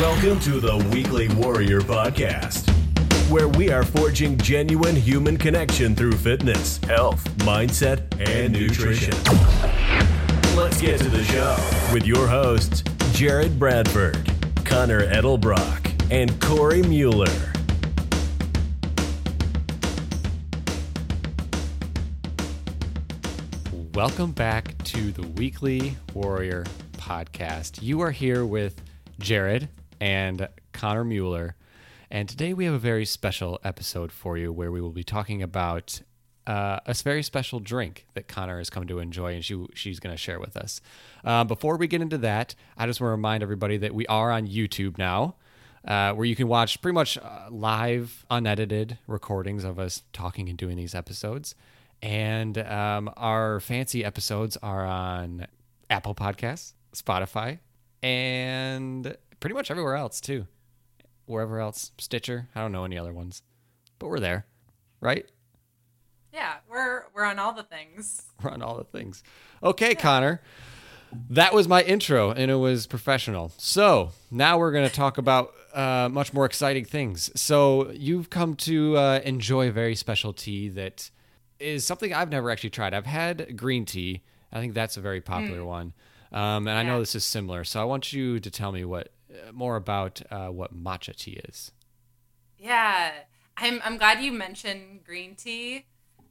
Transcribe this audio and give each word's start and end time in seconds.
Welcome 0.00 0.38
to 0.40 0.60
the 0.60 0.76
Weekly 0.92 1.26
Warrior 1.28 1.80
Podcast, 1.80 2.68
where 3.30 3.48
we 3.48 3.70
are 3.70 3.82
forging 3.82 4.36
genuine 4.36 4.94
human 4.94 5.38
connection 5.38 5.94
through 5.94 6.12
fitness, 6.12 6.76
health, 6.84 7.24
mindset, 7.38 8.02
and 8.20 8.52
nutrition. 8.52 9.14
Let's 10.54 10.78
get 10.82 10.98
to 11.00 11.08
the 11.08 11.24
show 11.24 11.56
with 11.94 12.04
your 12.06 12.26
hosts, 12.26 12.82
Jared 13.12 13.58
Bradford, 13.58 14.30
Conner 14.66 15.06
Edelbrock, 15.06 16.12
and 16.12 16.38
Corey 16.42 16.82
Mueller. 16.82 17.54
Welcome 23.94 24.32
back 24.32 24.76
to 24.84 25.10
the 25.10 25.26
Weekly 25.26 25.96
Warrior 26.12 26.66
Podcast. 26.98 27.80
You 27.80 28.02
are 28.02 28.10
here 28.10 28.44
with 28.44 28.82
Jared 29.18 29.70
and 30.00 30.48
Conner 30.72 31.04
Mueller, 31.04 31.56
and 32.10 32.28
today 32.28 32.54
we 32.54 32.64
have 32.66 32.74
a 32.74 32.78
very 32.78 33.04
special 33.04 33.58
episode 33.64 34.12
for 34.12 34.38
you 34.38 34.52
where 34.52 34.70
we 34.70 34.80
will 34.80 34.92
be 34.92 35.04
talking 35.04 35.42
about 35.42 36.02
uh, 36.46 36.78
a 36.86 36.94
very 36.94 37.22
special 37.22 37.58
drink 37.58 38.06
that 38.14 38.28
Conner 38.28 38.58
has 38.58 38.70
come 38.70 38.86
to 38.86 39.00
enjoy 39.00 39.34
and 39.34 39.44
she, 39.44 39.66
she's 39.74 39.98
going 39.98 40.14
to 40.14 40.16
share 40.16 40.38
with 40.38 40.56
us. 40.56 40.80
Uh, 41.24 41.42
before 41.42 41.76
we 41.76 41.88
get 41.88 42.00
into 42.00 42.18
that, 42.18 42.54
I 42.76 42.86
just 42.86 43.00
want 43.00 43.08
to 43.08 43.12
remind 43.12 43.42
everybody 43.42 43.76
that 43.78 43.94
we 43.94 44.06
are 44.06 44.30
on 44.30 44.46
YouTube 44.46 44.98
now. 44.98 45.36
Uh, 45.86 46.12
where 46.14 46.24
you 46.24 46.34
can 46.34 46.48
watch 46.48 46.82
pretty 46.82 46.94
much 46.94 47.16
uh, 47.16 47.46
live, 47.48 48.26
unedited 48.28 48.98
recordings 49.06 49.62
of 49.62 49.78
us 49.78 50.02
talking 50.12 50.48
and 50.48 50.58
doing 50.58 50.76
these 50.76 50.96
episodes. 50.96 51.54
And 52.02 52.58
um, 52.58 53.08
our 53.16 53.60
fancy 53.60 54.04
episodes 54.04 54.56
are 54.64 54.84
on 54.84 55.46
Apple 55.88 56.12
Podcasts, 56.12 56.72
Spotify, 56.92 57.60
and 58.02 59.16
pretty 59.40 59.54
much 59.54 59.70
everywhere 59.70 59.96
else 59.96 60.20
too. 60.20 60.46
Wherever 61.26 61.60
else, 61.60 61.92
Stitcher. 61.98 62.48
I 62.54 62.60
don't 62.60 62.72
know 62.72 62.84
any 62.84 62.98
other 62.98 63.12
ones, 63.12 63.42
but 63.98 64.08
we're 64.08 64.20
there, 64.20 64.46
right? 65.00 65.26
Yeah, 66.32 66.56
we're 66.68 67.04
we're 67.14 67.24
on 67.24 67.38
all 67.38 67.52
the 67.54 67.62
things. 67.62 68.22
We're 68.42 68.50
on 68.50 68.60
all 68.60 68.76
the 68.76 68.84
things. 68.84 69.22
Okay, 69.62 69.94
Conner. 69.94 70.42
That 71.30 71.54
was 71.54 71.66
my 71.66 71.82
intro, 71.82 72.30
and 72.30 72.50
it 72.50 72.56
was 72.56 72.86
professional. 72.86 73.52
So 73.56 74.10
now 74.30 74.58
we're 74.58 74.72
going 74.72 74.86
to 74.86 74.94
talk 74.94 75.16
about 75.24 75.54
uh, 75.72 76.10
much 76.12 76.34
more 76.34 76.44
exciting 76.44 76.84
things. 76.84 77.30
So 77.40 77.90
you've 77.92 78.28
come 78.28 78.54
to 78.56 78.98
uh, 78.98 79.20
enjoy 79.24 79.68
a 79.68 79.72
very 79.72 79.94
special 79.94 80.34
tea 80.34 80.68
that 80.70 81.10
is 81.58 81.86
something 81.86 82.12
I've 82.12 82.30
never 82.30 82.50
actually 82.50 82.70
tried. 82.70 82.92
I've 82.92 83.06
had 83.06 83.56
green 83.56 83.86
tea. 83.86 84.22
I 84.52 84.60
think 84.60 84.74
that's 84.74 84.98
a 84.98 85.00
very 85.00 85.22
popular 85.22 85.64
one, 85.64 85.94
um, 86.32 86.68
and 86.68 86.76
I 86.76 86.82
know 86.82 87.00
this 87.00 87.14
is 87.14 87.24
similar. 87.24 87.64
So 87.64 87.80
I 87.80 87.84
want 87.84 88.12
you 88.12 88.40
to 88.40 88.50
tell 88.50 88.72
me 88.72 88.84
what 88.84 89.08
more 89.52 89.76
about 89.76 90.22
uh, 90.30 90.48
what 90.48 90.74
matcha 90.76 91.14
tea 91.14 91.40
is. 91.48 91.72
Yeah, 92.58 93.12
I'm 93.56 93.80
I'm 93.84 93.96
glad 93.98 94.22
you 94.22 94.32
mentioned 94.32 95.04
green 95.04 95.34
tea. 95.34 95.86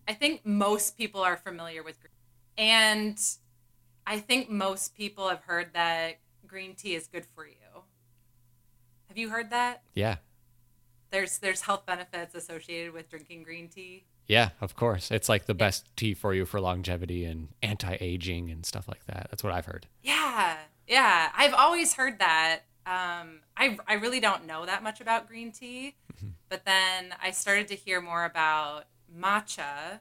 I 0.07 0.13
think 0.13 0.45
most 0.45 0.97
people 0.97 1.21
are 1.21 1.37
familiar 1.37 1.83
with 1.83 1.99
green, 1.99 2.11
and 2.57 3.19
I 4.07 4.19
think 4.19 4.49
most 4.49 4.95
people 4.95 5.29
have 5.29 5.43
heard 5.43 5.73
that 5.73 6.19
green 6.47 6.75
tea 6.75 6.95
is 6.95 7.07
good 7.07 7.25
for 7.25 7.45
you. 7.47 7.53
Have 9.07 9.17
you 9.17 9.29
heard 9.29 9.49
that? 9.51 9.81
Yeah, 9.93 10.17
There's 11.11 11.37
there's 11.39 11.61
health 11.61 11.85
benefits 11.85 12.35
associated 12.35 12.93
with 12.93 13.09
drinking 13.09 13.43
green 13.43 13.69
tea. 13.69 14.05
yeah, 14.27 14.49
of 14.61 14.75
course. 14.75 15.11
It's 15.11 15.29
like 15.29 15.45
the 15.45 15.53
best 15.53 15.95
tea 15.95 16.13
for 16.13 16.33
you 16.33 16.45
for 16.45 16.59
longevity 16.59 17.23
and 17.25 17.49
anti-aging 17.61 18.49
and 18.51 18.65
stuff 18.65 18.87
like 18.87 19.05
that. 19.05 19.27
That's 19.29 19.43
what 19.43 19.53
I've 19.53 19.65
heard. 19.67 19.87
Yeah, 20.03 20.57
yeah. 20.87 21.29
I've 21.35 21.53
always 21.53 21.93
heard 21.93 22.19
that. 22.19 22.61
Um, 22.85 23.41
I 23.57 23.77
I 23.87 23.93
really 23.95 24.19
don't 24.19 24.45
know 24.45 24.65
that 24.65 24.83
much 24.83 25.01
about 25.01 25.27
green 25.27 25.51
tea, 25.51 25.95
but 26.49 26.65
then 26.65 27.15
I 27.21 27.31
started 27.31 27.67
to 27.69 27.75
hear 27.75 27.99
more 28.01 28.25
about 28.25 28.85
matcha, 29.13 29.99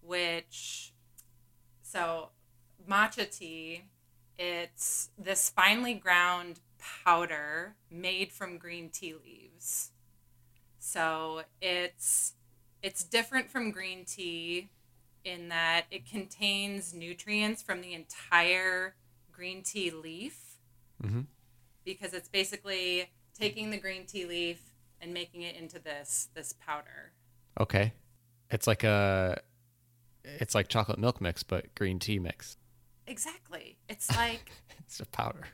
which 0.00 0.92
so 1.82 2.30
matcha 2.88 3.30
tea. 3.30 3.84
It's 4.38 5.10
this 5.18 5.50
finely 5.50 5.94
ground 5.94 6.60
powder 6.78 7.76
made 7.90 8.32
from 8.32 8.56
green 8.58 8.88
tea 8.88 9.14
leaves. 9.14 9.90
So 10.78 11.42
it's 11.60 12.34
it's 12.82 13.04
different 13.04 13.50
from 13.50 13.70
green 13.70 14.04
tea 14.04 14.70
in 15.24 15.48
that 15.50 15.84
it 15.90 16.06
contains 16.06 16.92
nutrients 16.94 17.62
from 17.62 17.80
the 17.82 17.94
entire 17.94 18.96
green 19.30 19.62
tea 19.62 19.90
leaf 19.90 20.56
Mhm. 21.02 21.26
Because 21.84 22.12
it's 22.14 22.28
basically 22.28 23.10
taking 23.38 23.70
the 23.70 23.78
green 23.78 24.06
tea 24.06 24.26
leaf 24.26 24.60
and 25.00 25.12
making 25.12 25.42
it 25.42 25.56
into 25.56 25.78
this 25.78 26.28
this 26.34 26.52
powder. 26.54 27.12
Okay. 27.60 27.92
It's 28.50 28.66
like 28.66 28.84
a 28.84 29.40
it's 30.24 30.54
like 30.54 30.68
chocolate 30.68 30.98
milk 30.98 31.20
mix 31.20 31.42
but 31.42 31.74
green 31.74 31.98
tea 31.98 32.18
mix. 32.18 32.56
Exactly. 33.06 33.76
It's 33.88 34.14
like 34.16 34.50
It's 34.80 35.00
a 35.00 35.06
powder. 35.06 35.44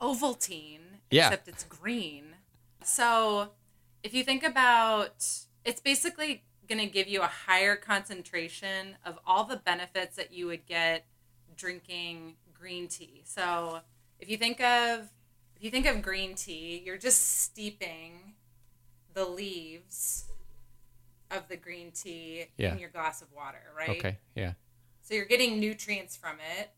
Ovaltine, 0.00 1.00
Yeah. 1.10 1.26
except 1.26 1.48
it's 1.48 1.64
green. 1.64 2.36
So, 2.82 3.50
if 4.02 4.14
you 4.14 4.24
think 4.24 4.42
about 4.42 5.24
it's 5.64 5.80
basically 5.80 6.44
going 6.66 6.78
to 6.80 6.86
give 6.86 7.08
you 7.08 7.20
a 7.20 7.26
higher 7.26 7.76
concentration 7.76 8.96
of 9.04 9.18
all 9.26 9.44
the 9.44 9.56
benefits 9.56 10.16
that 10.16 10.32
you 10.32 10.46
would 10.46 10.64
get 10.66 11.04
drinking 11.56 12.36
green 12.54 12.88
tea. 12.88 13.22
So, 13.26 13.80
if 14.18 14.30
you 14.30 14.36
think 14.38 14.60
of 14.62 15.10
if 15.60 15.64
you 15.64 15.70
think 15.70 15.84
of 15.84 16.00
green 16.00 16.34
tea, 16.34 16.82
you're 16.86 16.96
just 16.96 17.42
steeping 17.42 18.32
the 19.12 19.26
leaves 19.26 20.24
of 21.30 21.48
the 21.48 21.56
green 21.58 21.92
tea 21.92 22.46
Yeah. 22.56 22.72
in 22.72 22.78
your 22.78 22.88
glass 22.88 23.20
of 23.20 23.30
water, 23.30 23.60
right? 23.76 23.90
Okay. 23.90 24.16
Yeah. 24.34 24.54
So 25.02 25.12
you're 25.12 25.26
getting 25.26 25.60
nutrients 25.60 26.16
from 26.16 26.38
it. 26.58 26.70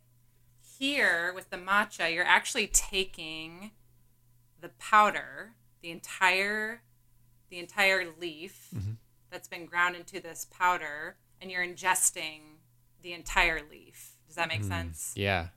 Here 0.81 1.33
with 1.33 1.51
the 1.51 1.59
matcha, 1.59 2.13
you're 2.13 2.25
actually 2.25 2.67
taking 2.67 3.71
the 4.61 4.71
powder, 4.71 5.53
the 5.81 5.93
entire 5.93 6.83
the 7.51 7.61
entire 7.61 8.11
leaf 8.19 8.67
mm-hmm. 8.75 8.95
that's 9.31 9.47
been 9.47 9.67
ground 9.67 9.95
into 9.95 10.19
this 10.19 10.47
powder 10.51 11.19
and 11.41 11.53
you're 11.53 11.65
ingesting 11.65 12.41
the 13.01 13.13
entire 13.13 13.61
leaf. 13.71 14.17
Does 14.27 14.35
that 14.35 14.49
make 14.49 14.63
mm-hmm. 14.63 14.71
sense? 14.71 15.13
Yeah. 15.15 15.49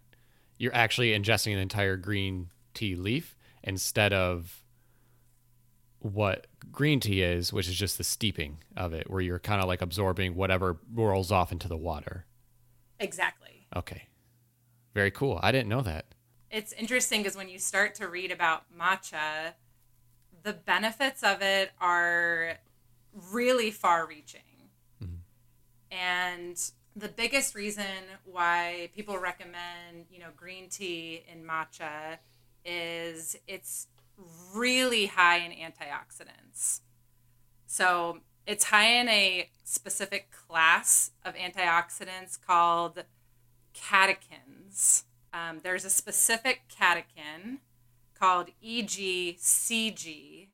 You're 0.60 0.76
actually 0.76 1.18
ingesting 1.18 1.54
an 1.54 1.60
entire 1.60 1.98
green 1.98 2.52
tea 2.76 2.96
leaf 2.96 3.36
instead 3.64 4.14
of 4.14 4.64
what 6.00 6.46
green 6.72 7.00
tea 7.00 7.24
is, 7.24 7.52
which 7.52 7.68
is 7.68 7.76
just 7.76 7.98
the 7.98 8.04
steeping 8.04 8.60
of 8.78 8.94
it, 8.94 9.10
where 9.10 9.22
you're 9.22 9.40
kind 9.40 9.62
of 9.62 9.68
like 9.68 9.82
absorbing 9.82 10.36
whatever 10.36 10.78
rolls 10.94 11.32
off 11.32 11.52
into 11.52 11.68
the 11.68 11.78
water. 11.78 12.26
Exactly. 13.00 13.66
Okay. 13.76 14.04
Very 14.94 15.12
cool. 15.12 15.40
I 15.42 15.52
didn't 15.52 15.70
know 15.70 15.82
that. 15.82 16.06
It's 16.52 16.74
interesting 16.74 17.22
because 17.22 17.36
when 17.36 17.50
you 17.50 17.58
start 17.58 17.96
to 17.96 18.08
read 18.08 18.32
about 18.32 18.64
matcha, 18.78 19.54
the 20.44 20.54
benefits 20.54 21.24
of 21.24 21.42
it 21.42 21.72
are 21.82 22.60
really 23.32 23.72
far 23.72 24.08
reaching. 24.08 24.42
Mm-hmm. 25.04 25.16
And 25.92 26.72
the 26.96 27.10
biggest 27.10 27.56
reason 27.56 27.86
why 28.24 28.90
people 28.96 29.18
recommend, 29.18 30.06
you 30.10 30.20
know, 30.20 30.30
green 30.38 30.70
tea 30.70 31.24
in 31.32 31.44
matcha 31.44 32.20
is 32.66 33.38
it's 33.48 33.88
really 34.54 35.06
high 35.08 35.38
in 35.38 35.52
antioxidants. 35.52 36.82
So 37.68 38.20
it's 38.48 38.66
high 38.66 38.88
in 39.00 39.08
a 39.08 39.50
specific 39.64 40.32
class 40.32 41.12
of 41.24 41.36
antioxidants 41.36 42.38
called 42.40 43.04
catechins. 43.74 45.04
Um, 45.34 45.60
there's 45.64 45.86
a 45.86 45.90
specific 45.90 46.62
catechin 46.70 47.60
called 48.18 48.50
EGCG 48.66 50.48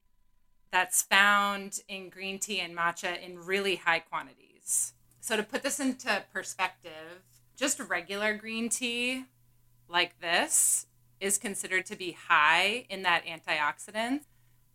that's 0.71 1.01
found 1.01 1.81
in 1.87 2.09
green 2.09 2.39
tea 2.39 2.59
and 2.59 2.75
matcha 2.75 3.21
in 3.21 3.37
really 3.37 3.75
high 3.75 3.99
quantities. 3.99 4.93
So, 5.19 5.37
to 5.37 5.43
put 5.43 5.61
this 5.61 5.79
into 5.79 6.23
perspective, 6.33 7.21
just 7.55 7.79
regular 7.79 8.33
green 8.33 8.69
tea 8.69 9.25
like 9.87 10.19
this 10.19 10.87
is 11.21 11.37
considered 11.37 11.85
to 11.85 11.95
be 11.95 12.11
high 12.27 12.85
in 12.89 13.03
that 13.03 13.23
antioxidant, 13.25 14.21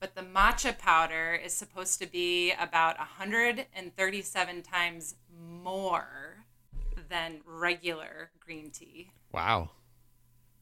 but 0.01 0.15
the 0.15 0.23
matcha 0.23 0.79
powder 0.79 1.35
is 1.35 1.53
supposed 1.53 1.99
to 2.01 2.07
be 2.07 2.53
about 2.53 2.97
137 2.99 4.63
times 4.63 5.17
more 5.63 6.45
than 7.09 7.41
regular 7.45 8.31
green 8.41 8.71
tea 8.71 9.11
Wow. 9.33 9.71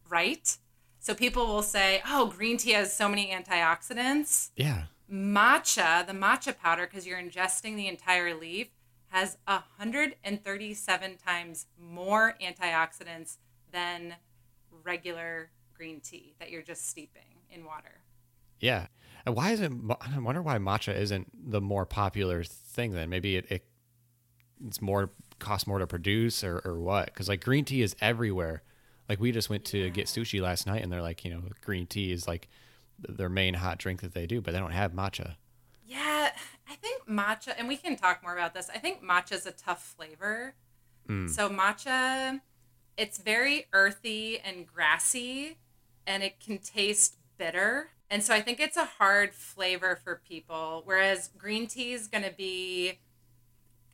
right? 0.08 0.56
So 0.98 1.14
people 1.14 1.46
will 1.46 1.62
say, 1.62 2.02
"Oh, 2.06 2.26
green 2.26 2.56
tea 2.56 2.72
has 2.72 2.94
so 2.96 3.08
many 3.08 3.30
antioxidants." 3.30 4.50
Yeah. 4.56 4.86
Matcha, 5.10 6.06
the 6.06 6.12
matcha 6.14 6.56
powder 6.58 6.86
because 6.86 7.06
you're 7.06 7.20
ingesting 7.20 7.76
the 7.76 7.88
entire 7.88 8.34
leaf, 8.34 8.68
has 9.08 9.36
137 9.46 11.16
times 11.18 11.66
more 11.78 12.36
antioxidants 12.40 13.36
than 13.70 14.16
regular 14.82 15.50
green 15.74 16.00
tea 16.00 16.34
that 16.38 16.50
you're 16.50 16.62
just 16.62 16.88
steeping 16.88 17.42
in 17.50 17.64
water. 17.64 18.00
Yeah. 18.60 18.86
And 19.26 19.34
why 19.34 19.52
isn't 19.52 19.90
I 20.00 20.18
wonder 20.18 20.42
why 20.42 20.58
matcha 20.58 20.96
isn't 20.96 21.50
the 21.50 21.60
more 21.60 21.86
popular 21.86 22.44
thing 22.44 22.92
then? 22.92 23.10
Maybe 23.10 23.36
it, 23.36 23.46
it 23.50 23.66
it's 24.64 24.80
more 24.80 25.10
costs 25.38 25.66
more 25.66 25.78
to 25.78 25.86
produce 25.86 26.44
or, 26.44 26.60
or 26.64 26.78
what? 26.80 27.06
Because 27.06 27.28
like 27.28 27.44
green 27.44 27.64
tea 27.64 27.82
is 27.82 27.96
everywhere. 28.00 28.62
Like 29.08 29.20
we 29.20 29.32
just 29.32 29.50
went 29.50 29.64
to 29.66 29.90
get 29.90 30.06
sushi 30.06 30.40
last 30.40 30.66
night 30.66 30.82
and 30.82 30.90
they're 30.90 31.02
like, 31.02 31.24
you 31.24 31.30
know, 31.30 31.42
green 31.60 31.86
tea 31.86 32.12
is 32.12 32.26
like 32.26 32.48
their 32.98 33.28
main 33.28 33.54
hot 33.54 33.78
drink 33.78 34.00
that 34.00 34.14
they 34.14 34.26
do, 34.26 34.40
but 34.40 34.52
they 34.52 34.58
don't 34.58 34.72
have 34.72 34.92
matcha. 34.92 35.36
Yeah, 35.86 36.30
I 36.68 36.74
think 36.76 37.06
matcha, 37.06 37.54
and 37.58 37.68
we 37.68 37.76
can 37.76 37.96
talk 37.96 38.22
more 38.22 38.32
about 38.32 38.54
this. 38.54 38.70
I 38.74 38.78
think 38.78 39.02
matcha 39.02 39.32
is 39.32 39.46
a 39.46 39.52
tough 39.52 39.94
flavor. 39.96 40.54
Mm. 41.08 41.28
So 41.28 41.50
matcha, 41.50 42.40
it's 42.96 43.18
very 43.18 43.66
earthy 43.72 44.38
and 44.40 44.66
grassy, 44.66 45.58
and 46.06 46.22
it 46.22 46.40
can 46.40 46.58
taste 46.58 47.16
bitter. 47.38 47.90
And 48.10 48.22
so 48.22 48.34
I 48.34 48.40
think 48.40 48.60
it's 48.60 48.76
a 48.76 48.84
hard 48.84 49.34
flavor 49.34 49.98
for 50.02 50.20
people. 50.28 50.82
Whereas 50.84 51.30
green 51.36 51.66
tea 51.66 51.92
is 51.92 52.06
going 52.06 52.24
to 52.24 52.30
be 52.36 52.98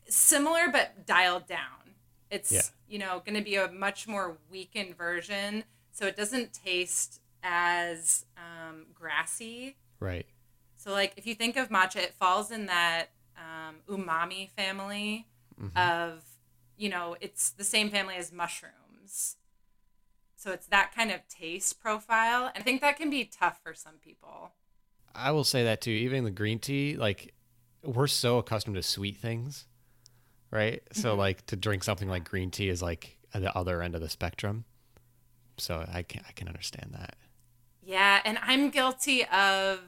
similar 0.09 0.69
but 0.71 1.07
dialed 1.07 1.47
down. 1.47 1.95
It's 2.31 2.53
Yeah. 2.53 2.62
you 2.89 2.99
know 2.99 3.23
going 3.25 3.37
to 3.37 3.45
be 3.45 3.57
a 3.57 3.71
much 3.71 4.07
more 4.07 4.39
weakened 4.51 4.97
version, 4.97 5.65
so 5.93 6.07
it 6.07 6.17
doesn't 6.17 6.53
taste 6.53 7.21
as 7.43 8.27
um, 8.37 8.87
grassy. 8.95 9.77
Right. 9.99 10.27
So, 10.77 10.93
like, 10.93 11.12
if 11.17 11.27
you 11.27 11.35
think 11.35 11.57
of 11.57 11.69
matcha, 11.69 11.97
it 11.97 12.15
falls 12.15 12.51
in 12.51 12.67
that 12.67 13.07
um, 13.37 13.77
umami 13.89 14.49
family 14.51 15.27
of, 15.77 16.23
you 16.79 16.89
know, 16.89 17.17
it's 17.21 17.51
the 17.51 17.65
same 17.65 17.91
family 17.91 18.17
as 18.17 18.33
mushrooms. 18.33 19.37
So 20.41 20.53
it's 20.53 20.67
that 20.69 20.95
kind 20.95 21.11
of 21.11 21.29
taste 21.29 21.83
profile. 21.83 22.47
And 22.47 22.63
I 22.63 22.65
think 22.65 22.81
that 22.81 22.97
can 22.97 23.11
be 23.11 23.27
tough 23.27 23.61
for 23.63 23.75
some 23.75 23.97
people. 24.03 24.53
I 25.15 25.33
will 25.33 25.45
say 25.45 25.65
that 25.65 25.83
too. 25.83 25.91
Even 25.91 26.25
the 26.25 26.31
green 26.31 26.59
tea, 26.59 26.97
like 26.97 27.35
we're 27.85 28.07
so 28.07 28.39
accustomed 28.39 28.77
to 28.77 28.83
sweet 28.83 29.19
things, 29.19 29.67
right? 30.51 30.83
So 30.93 31.11
mm-hmm. 31.11 31.19
like 31.19 31.45
to 31.47 31.57
drink 31.57 31.85
something 31.85 32.09
like 32.09 32.25
green 32.25 32.51
tea 32.51 32.71
is 32.71 32.81
like 32.81 33.19
the 33.35 33.55
other 33.55 33.83
end 33.83 33.95
of 33.95 34.01
the 34.01 34.09
spectrum. 34.09 34.65
So 35.59 35.85
I 35.93 36.03
can 36.03 36.23
I 36.27 36.33
can 36.33 36.49
understand 36.49 36.95
that. 36.95 37.17
Yeah. 37.83 38.23
And 38.25 38.39
I'm 38.41 38.71
guilty 38.71 39.27
of 39.27 39.81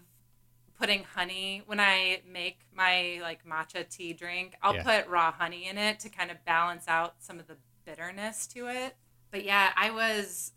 putting 0.79 1.05
honey 1.05 1.63
when 1.65 1.81
I 1.81 2.21
make 2.31 2.59
my 2.77 3.21
like 3.23 3.47
matcha 3.47 3.89
tea 3.89 4.13
drink. 4.13 4.57
I'll 4.63 4.75
Yeah. 4.75 4.83
put 4.83 5.09
raw 5.09 5.33
honey 5.33 5.67
in 5.67 5.79
it 5.79 5.99
to 6.01 6.11
kind 6.11 6.31
of 6.31 6.45
balance 6.45 6.89
out 6.89 7.15
some 7.21 7.39
of 7.41 7.47
the 7.47 7.57
bitterness 7.87 8.47
to 8.49 8.67
it. 8.67 8.97
But 9.33 9.45
yeah, 9.45 9.71
I 9.75 9.91
was 9.91 10.53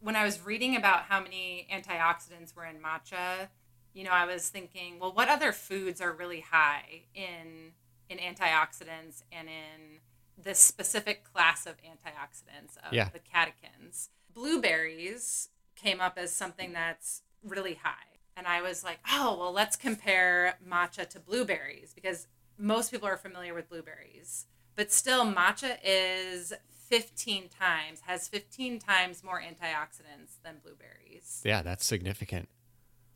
when 0.00 0.14
I 0.14 0.24
was 0.24 0.44
reading 0.44 0.76
about 0.76 1.04
how 1.04 1.20
many 1.20 1.66
antioxidants 1.72 2.54
were 2.54 2.64
in 2.66 2.76
matcha, 2.76 3.48
you 3.94 4.04
know, 4.04 4.10
I 4.10 4.26
was 4.26 4.48
thinking, 4.48 4.98
well, 4.98 5.12
what 5.12 5.28
other 5.28 5.52
foods 5.52 6.00
are 6.00 6.12
really 6.12 6.40
high 6.40 7.02
in 7.14 7.72
in 8.08 8.18
antioxidants 8.18 9.22
and 9.32 9.48
in 9.48 10.00
this 10.36 10.58
specific 10.58 11.24
class 11.32 11.66
of 11.66 11.76
antioxidants 11.78 12.76
of 12.86 12.92
Yeah. 12.92 13.08
the 13.08 13.18
catechins? 13.20 14.08
Blueberries 14.32 15.48
came 15.74 16.00
up 16.00 16.18
as 16.18 16.32
something 16.32 16.72
that's 16.72 17.22
really 17.42 17.74
high. 17.74 18.20
And 18.36 18.46
I 18.46 18.62
was 18.62 18.82
like, 18.84 18.98
oh, 19.10 19.36
well, 19.38 19.52
let's 19.52 19.76
compare 19.76 20.58
matcha 20.66 21.08
to 21.10 21.20
blueberries 21.20 21.92
because 21.94 22.26
most 22.58 22.90
people 22.90 23.06
are 23.08 23.16
familiar 23.16 23.54
with 23.54 23.68
blueberries. 23.68 24.46
But 24.74 24.90
still, 24.90 25.24
matcha 25.24 25.76
is 25.84 26.52
15 26.92 27.48
times, 27.48 28.00
has 28.02 28.28
15 28.28 28.78
times 28.78 29.24
more 29.24 29.40
antioxidants 29.40 30.42
than 30.44 30.56
blueberries. 30.62 31.40
Yeah, 31.42 31.62
that's 31.62 31.86
significant. 31.86 32.50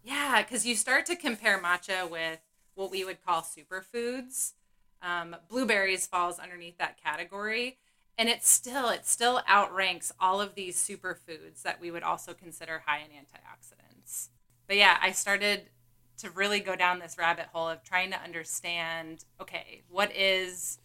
Yeah, 0.02 0.40
because 0.42 0.64
you 0.64 0.74
start 0.74 1.04
to 1.06 1.14
compare 1.14 1.60
matcha 1.62 2.08
with 2.08 2.40
what 2.74 2.90
we 2.90 3.04
would 3.04 3.22
call 3.22 3.42
superfoods. 3.42 4.54
Um, 5.02 5.36
blueberries 5.50 6.06
falls 6.06 6.38
underneath 6.38 6.78
that 6.78 6.96
category, 6.96 7.76
and 8.16 8.30
it 8.30 8.46
still 8.46 8.88
it 8.88 9.04
still 9.04 9.42
outranks 9.46 10.10
all 10.18 10.40
of 10.40 10.54
these 10.54 10.78
superfoods 10.78 11.60
that 11.62 11.78
we 11.78 11.90
would 11.90 12.02
also 12.02 12.32
consider 12.32 12.82
high 12.86 13.00
in 13.00 13.10
antioxidants. 13.10 14.28
But 14.66 14.76
yeah, 14.76 14.96
I 15.02 15.12
started 15.12 15.68
to 16.16 16.30
really 16.30 16.60
go 16.60 16.76
down 16.76 16.98
this 16.98 17.18
rabbit 17.18 17.48
hole 17.52 17.68
of 17.68 17.82
trying 17.82 18.10
to 18.12 18.22
understand. 18.22 19.26
Okay, 19.38 19.82
what 19.90 20.16
is 20.16 20.78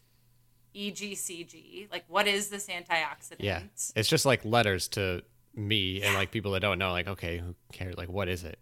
EGCG? 0.75 1.91
Like, 1.91 2.05
what 2.07 2.27
is 2.27 2.49
this 2.49 2.67
antioxidant? 2.67 3.37
Yeah. 3.39 3.61
It's 3.95 4.09
just 4.09 4.25
like 4.25 4.43
letters 4.45 4.87
to 4.89 5.23
me 5.55 6.01
and 6.01 6.13
like 6.15 6.31
people 6.31 6.51
that 6.53 6.61
don't 6.61 6.79
know, 6.79 6.91
like, 6.91 7.07
okay, 7.07 7.37
who 7.37 7.55
cares? 7.71 7.97
Like, 7.97 8.09
what 8.09 8.27
is 8.27 8.43
it? 8.43 8.59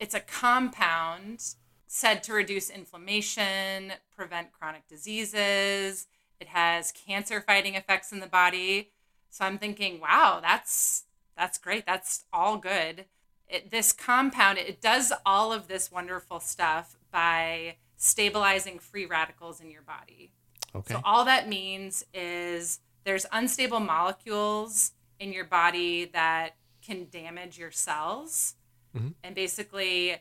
It's 0.00 0.14
a 0.14 0.20
compound 0.20 1.44
said 1.86 2.22
to 2.24 2.32
reduce 2.32 2.70
inflammation, 2.70 3.92
prevent 4.16 4.50
chronic 4.52 4.88
diseases. 4.88 6.06
It 6.40 6.48
has 6.48 6.90
cancer 6.90 7.40
fighting 7.40 7.74
effects 7.74 8.12
in 8.12 8.20
the 8.20 8.26
body. 8.26 8.92
So 9.30 9.44
I'm 9.44 9.58
thinking, 9.58 10.00
wow, 10.00 10.40
that's 10.42 11.04
that's 11.36 11.58
great. 11.58 11.86
That's 11.86 12.24
all 12.32 12.56
good. 12.56 13.06
It, 13.46 13.70
this 13.70 13.92
compound, 13.92 14.58
it 14.58 14.80
does 14.80 15.12
all 15.24 15.52
of 15.52 15.68
this 15.68 15.92
wonderful 15.92 16.40
stuff 16.40 16.96
by 17.10 17.76
stabilizing 17.96 18.78
free 18.78 19.06
radicals 19.06 19.60
in 19.60 19.70
your 19.70 19.82
body. 19.82 20.32
Okay. 20.74 20.94
So 20.94 21.00
all 21.04 21.24
that 21.26 21.48
means 21.48 22.04
is 22.14 22.80
there's 23.04 23.26
unstable 23.32 23.80
molecules 23.80 24.92
in 25.18 25.32
your 25.32 25.44
body 25.44 26.06
that 26.06 26.56
can 26.84 27.08
damage 27.10 27.58
your 27.58 27.70
cells. 27.70 28.54
Mhm. 28.96 29.14
And 29.22 29.34
basically 29.34 30.16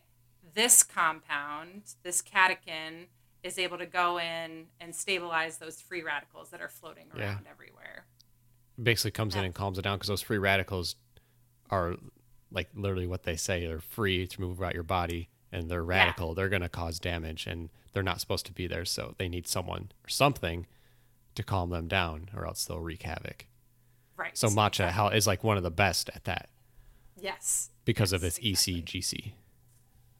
this 0.53 0.83
compound, 0.83 1.95
this 2.03 2.21
catechin 2.21 3.07
is 3.43 3.57
able 3.57 3.77
to 3.77 3.85
go 3.85 4.19
in 4.19 4.67
and 4.79 4.95
stabilize 4.95 5.57
those 5.57 5.81
free 5.81 6.03
radicals 6.03 6.49
that 6.51 6.61
are 6.61 6.69
floating 6.69 7.07
Yeah. 7.15 7.23
around 7.33 7.47
everywhere. 7.47 8.05
Basically 8.81 9.11
comes 9.11 9.35
in 9.35 9.43
and 9.43 9.55
calms 9.55 9.79
it 9.79 9.81
down 9.83 9.97
because 9.97 10.09
those 10.09 10.21
free 10.21 10.37
radicals 10.37 10.95
are 11.69 11.95
like 12.51 12.69
literally 12.75 13.07
what 13.07 13.23
they 13.23 13.35
say. 13.35 13.65
They're 13.65 13.79
free 13.79 14.27
to 14.27 14.41
move 14.41 14.59
about 14.59 14.73
your 14.75 14.83
body 14.83 15.29
and 15.51 15.69
they're 15.69 15.83
radical. 15.83 16.33
They're 16.33 16.49
going 16.49 16.61
to 16.61 16.69
cause 16.69 16.99
damage 16.99 17.45
and 17.47 17.69
they're 17.93 18.03
not 18.03 18.19
supposed 18.21 18.45
to 18.45 18.53
be 18.53 18.67
there. 18.67 18.85
So 18.85 19.15
they 19.17 19.27
need 19.27 19.47
someone 19.47 19.91
or 20.05 20.09
something 20.09 20.65
to 21.35 21.43
calm 21.43 21.69
them 21.69 21.87
down 21.87 22.29
or 22.35 22.45
else 22.45 22.65
they'll 22.65 22.79
wreak 22.79 23.03
havoc. 23.03 23.47
Right. 24.17 24.37
So 24.37 24.47
matcha 24.49 24.89
how 24.91 25.07
is 25.09 25.27
like 25.27 25.43
one 25.43 25.57
of 25.57 25.63
the 25.63 25.71
best 25.71 26.09
at 26.13 26.25
that 26.25 26.49
yes. 27.19 27.69
because 27.85 28.13
of 28.13 28.23
Yes, 28.23 28.37
its 28.37 28.67
E 28.67 28.79
exactly. 28.79 29.33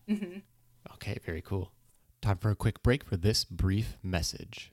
ECGC. 0.10 0.42
Okay, 0.94 1.18
very 1.24 1.42
cool. 1.42 1.72
Time 2.22 2.38
for 2.38 2.52
a 2.52 2.56
quick 2.56 2.84
break 2.84 3.04
for 3.04 3.18
this 3.18 3.44
brief 3.46 3.98
message. 4.04 4.72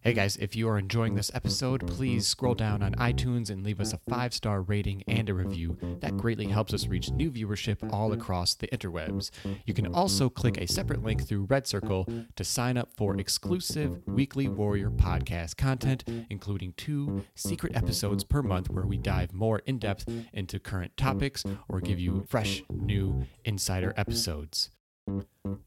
Hey 0.00 0.12
guys, 0.12 0.36
if 0.36 0.56
you 0.56 0.68
are 0.68 0.78
enjoying 0.78 1.14
this 1.14 1.30
episode, 1.34 1.86
please 1.86 2.26
scroll 2.26 2.54
down 2.54 2.82
on 2.82 2.94
iTunes 2.94 3.50
and 3.50 3.64
leave 3.64 3.80
us 3.80 3.92
a 3.92 4.00
five 4.08 4.32
star 4.32 4.62
rating 4.62 5.02
and 5.08 5.28
a 5.28 5.34
review. 5.34 5.76
That 6.00 6.16
greatly 6.16 6.46
helps 6.46 6.72
us 6.72 6.86
reach 6.86 7.10
new 7.10 7.30
viewership 7.30 7.92
all 7.92 8.12
across 8.12 8.54
the 8.54 8.68
interwebs. 8.68 9.30
You 9.64 9.74
can 9.74 9.92
also 9.94 10.28
click 10.28 10.58
a 10.58 10.66
separate 10.66 11.02
link 11.02 11.26
through 11.26 11.44
Red 11.44 11.66
Circle 11.66 12.08
to 12.36 12.44
sign 12.44 12.76
up 12.76 12.92
for 12.96 13.16
exclusive 13.18 14.00
weekly 14.06 14.48
Warrior 14.48 14.90
podcast 14.90 15.56
content, 15.56 16.04
including 16.30 16.74
two 16.76 17.24
secret 17.34 17.76
episodes 17.76 18.24
per 18.24 18.42
month 18.42 18.70
where 18.70 18.86
we 18.86 18.96
dive 18.96 19.32
more 19.32 19.60
in 19.66 19.78
depth 19.78 20.08
into 20.32 20.58
current 20.58 20.96
topics 20.96 21.44
or 21.68 21.80
give 21.80 21.98
you 21.98 22.24
fresh, 22.28 22.62
new 22.70 23.26
insider 23.44 23.92
episodes. 23.96 24.70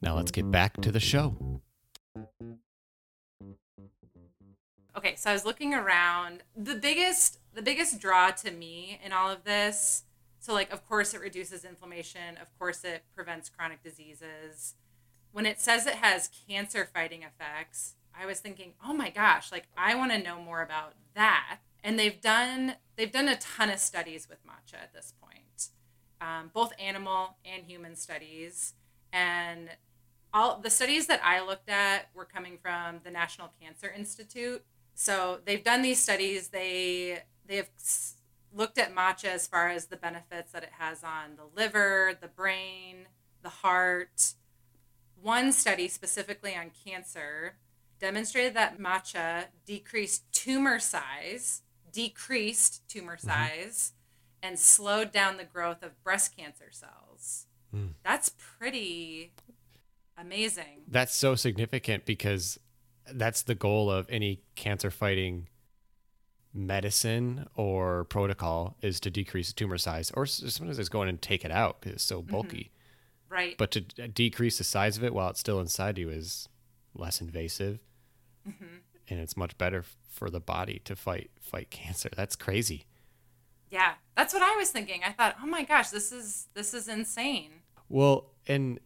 Now 0.02 0.16
let's 0.16 0.32
get 0.32 0.50
back 0.50 0.80
to 0.82 0.92
the 0.92 1.00
show. 1.00 1.62
Okay, 4.98 5.16
so 5.16 5.30
I 5.30 5.34
was 5.34 5.46
looking 5.46 5.74
around. 5.74 6.44
The 6.56 6.76
biggest 6.76 7.40
the 7.54 7.62
biggest 7.62 8.00
draw 8.00 8.30
to 8.32 8.52
me 8.52 9.00
in 9.04 9.12
all 9.12 9.30
of 9.30 9.44
this, 9.44 10.04
so 10.40 10.54
like 10.54 10.72
of 10.72 10.88
course 10.88 11.14
it 11.14 11.22
reduces 11.22 11.64
inflammation, 11.64 12.38
of 12.42 12.58
course 12.58 12.84
it 12.84 13.04
prevents 13.16 13.50
chronic 13.50 13.84
diseases. 13.84 14.76
When 15.32 15.46
it 15.46 15.60
says 15.60 15.86
it 15.86 15.96
has 15.96 16.30
cancer 16.48 16.90
fighting 16.92 17.24
effects, 17.24 17.96
I 18.20 18.26
was 18.26 18.40
thinking, 18.40 18.74
"Oh 18.84 18.94
my 18.94 19.10
gosh, 19.10 19.52
like 19.52 19.68
I 19.78 19.96
want 19.96 20.12
to 20.12 20.22
know 20.22 20.42
more 20.42 20.62
about 20.62 20.94
that." 21.14 21.60
And 21.84 21.98
they've 21.98 22.20
done 22.20 22.76
they've 22.96 23.12
done 23.12 23.28
a 23.28 23.38
ton 23.38 23.70
of 23.70 23.80
studies 23.80 24.28
with 24.28 24.40
matcha 24.46 24.82
at 24.82 24.94
this 24.94 25.14
point. 25.22 25.70
Um, 26.22 26.52
both 26.54 26.74
animal 26.80 27.38
and 27.46 27.64
human 27.66 27.96
studies 27.96 28.74
and 29.14 29.70
all 30.34 30.60
the 30.60 30.70
studies 30.70 31.08
that 31.08 31.22
I 31.24 31.42
looked 31.42 31.70
at 31.70 32.10
were 32.14 32.26
coming 32.26 32.58
from 32.62 33.00
the 33.04 33.12
National 33.12 33.52
Cancer 33.62 33.90
Institute. 33.96 34.64
So 35.00 35.40
they've 35.46 35.64
done 35.64 35.82
these 35.82 36.04
studies. 36.04 36.50
They 36.50 37.20
they 37.46 37.56
have 37.56 37.70
looked 38.54 38.78
at 38.78 38.94
matcha 38.94 39.30
as 39.30 39.48
far 39.48 39.70
as 39.70 39.86
the 39.86 39.96
benefits 39.96 40.52
that 40.52 40.62
it 40.62 40.72
has 40.78 41.06
on 41.06 41.38
the 41.38 41.46
liver, 41.56 42.18
the 42.20 42.28
brain, 42.28 43.08
the 43.42 43.48
heart. 43.48 44.34
One 45.22 45.54
study 45.54 45.88
specifically 45.88 46.54
on 46.54 46.72
cancer 46.86 47.56
demonstrated 48.02 48.56
that 48.56 48.78
matcha 48.78 49.46
decreased 49.66 50.30
tumor 50.34 50.80
size, 50.80 51.62
decreased 51.94 52.86
tumor 52.90 53.16
mm-hmm. 53.16 53.30
size, 53.30 53.94
and 54.44 54.60
slowed 54.60 55.14
down 55.14 55.38
the 55.38 55.46
growth 55.46 55.82
of 55.82 56.04
breast 56.04 56.36
cancer 56.36 56.72
cells. 56.72 57.46
That's 57.72 57.94
that's 58.04 58.32
pretty 58.58 59.32
amazing. 60.18 60.84
That's 60.90 61.16
so 61.16 61.36
significant 61.36 62.06
because 62.06 62.60
that's 63.14 63.44
the 63.44 63.56
goal 63.56 63.90
of 63.92 64.08
any 64.10 64.42
cancer 64.56 64.92
fighting 64.92 65.48
medicine 66.54 67.48
or 67.56 68.06
protocol 68.06 68.76
is 68.82 69.00
to 69.00 69.12
decrease 69.12 69.54
tumor 69.54 69.78
size 69.78 70.12
or 70.16 70.26
sometimes 70.26 70.80
it's 70.80 70.90
going 70.90 71.08
and 71.08 71.22
take 71.22 71.46
it 71.46 71.52
out 71.52 71.80
because 71.80 71.94
it's 71.94 72.04
so 72.04 72.22
mm-hmm. 72.22 72.32
bulky 72.32 72.72
Right. 73.30 73.56
but 73.60 73.70
to 73.72 73.82
decrease 73.82 74.58
the 74.58 74.64
size 74.64 74.98
of 74.98 75.04
it 75.04 75.14
while 75.14 75.30
it's 75.30 75.40
still 75.40 75.60
inside 75.60 76.00
you 76.00 76.10
is 76.10 76.50
less 76.96 77.22
invasive 77.22 77.78
mm-hmm. 78.48 78.78
and 79.08 79.20
it's 79.20 79.38
much 79.38 79.56
better 79.60 79.86
for 80.10 80.32
the 80.32 80.40
body 80.40 80.82
to 80.86 80.96
fight 80.96 81.30
fight 81.40 81.70
cancer 81.70 82.10
that's 82.16 82.36
crazy 82.36 82.86
yeah. 83.72 83.94
That's 84.18 84.34
what 84.34 84.42
I 84.42 84.56
was 84.56 84.72
thinking. 84.72 85.02
I 85.06 85.12
thought, 85.12 85.36
"Oh 85.44 85.46
my 85.46 85.64
gosh, 85.64 85.90
this 85.90 86.12
is 86.12 86.48
this 86.56 86.74
is 86.74 86.88
insane." 86.88 87.52
well 87.90 88.32
and 88.48 88.80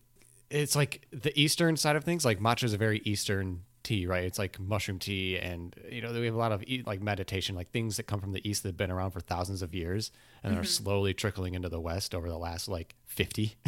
it's 0.50 0.76
like 0.76 1.06
the 1.12 1.38
eastern 1.40 1.76
side 1.76 1.96
of 1.96 2.04
things 2.04 2.24
like 2.24 2.40
matcha 2.40 2.64
is 2.64 2.74
a 2.74 2.78
very 2.78 3.02
eastern 3.04 3.62
tea 3.84 4.08
right? 4.08 4.24
It's 4.24 4.40
like 4.40 4.60
mushroom 4.60 5.00
tea 5.00 5.38
and 5.38 5.76
you 5.90 6.02
know 6.02 6.12
we 6.14 6.26
have 6.26 6.36
a 6.36 6.38
lot 6.38 6.52
of 6.52 6.64
like 6.86 7.02
meditation 7.02 7.56
like 7.56 7.72
things 7.72 7.98
that 7.98 8.04
come 8.04 8.22
from 8.22 8.32
the 8.32 8.48
east 8.48 8.64
that 8.64 8.70
have 8.70 8.78
been 8.78 8.92
around 8.92 9.12
for 9.12 9.20
thousands 9.20 9.62
of 9.62 9.76
years 9.76 10.12
and 10.44 10.58
are 10.58 10.64
slowly 10.64 11.14
trickling 11.14 11.54
into 11.54 11.70
the 11.70 11.80
west 11.82 12.16
over 12.16 12.30
the 12.30 12.38
last 12.38 12.68
like 12.68 12.96
50 13.06 13.56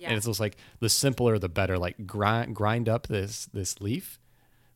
Yeah. 0.00 0.08
and 0.08 0.16
it's 0.16 0.26
just 0.26 0.40
like 0.40 0.56
the 0.80 0.88
simpler 0.88 1.38
the 1.38 1.48
better 1.48 1.78
like 1.78 2.06
grind 2.06 2.56
grind 2.56 2.88
up 2.88 3.06
this 3.06 3.46
this 3.46 3.80
leaf 3.80 4.18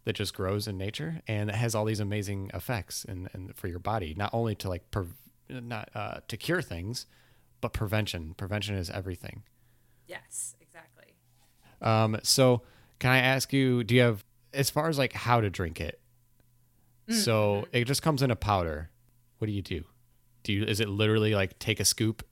that 0.04 0.12
just 0.14 0.35
grows 0.35 0.68
in 0.68 0.78
nature 0.78 1.21
and 1.26 1.50
it 1.50 1.56
has 1.56 1.75
all 1.75 1.85
these 1.85 1.99
amazing 1.99 2.50
effects 2.54 3.04
and 3.09 3.28
and 3.33 3.56
for 3.56 3.66
your 3.66 3.80
body 3.80 4.14
not 4.16 4.30
only 4.33 4.54
to 4.54 4.68
like 4.68 4.88
pre- 4.92 5.06
not 5.49 5.88
uh, 5.95 6.18
to 6.28 6.37
cure 6.37 6.62
things 6.62 7.06
but 7.61 7.73
prevention. 7.73 8.35
Prevention 8.35 8.76
is 8.76 8.90
everything. 8.90 9.42
Yes, 10.06 10.54
exactly. 10.61 11.14
um, 11.80 12.18
so 12.23 12.62
can 12.99 13.11
I 13.11 13.18
ask 13.18 13.52
you, 13.52 13.83
do 13.83 13.95
you 13.95 14.02
have 14.02 14.25
as 14.57 14.71
far 14.71 14.89
as 14.89 14.99
like 14.99 15.13
how 15.13 15.41
to 15.41 15.51
drink 15.51 15.81
it? 15.81 16.01
So 17.09 17.69
it 17.71 17.85
just 17.85 18.03
comes 18.03 18.21
in 18.21 18.33
a 18.33 18.37
powder. 18.37 18.91
What 19.39 19.47
do 19.47 19.53
you 19.53 19.63
do? 19.63 19.85
Do 20.43 20.53
you 20.53 20.65
is 20.65 20.81
it 20.81 20.89
literally 20.89 21.35
like 21.35 21.59
take 21.61 21.79
a 21.79 21.85
scoop 21.85 22.27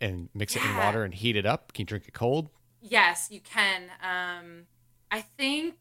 and 0.00 0.30
mix 0.34 0.56
it 0.56 0.64
in 0.64 0.76
water 0.76 1.04
and 1.04 1.12
heat 1.12 1.36
it 1.36 1.44
up? 1.44 1.74
Can 1.74 1.82
you 1.82 1.86
drink 1.86 2.04
it 2.08 2.14
cold? 2.14 2.48
Yes, 2.80 3.28
you 3.30 3.40
can. 3.40 3.82
Um, 4.02 4.66
I 5.10 5.20
think 5.20 5.74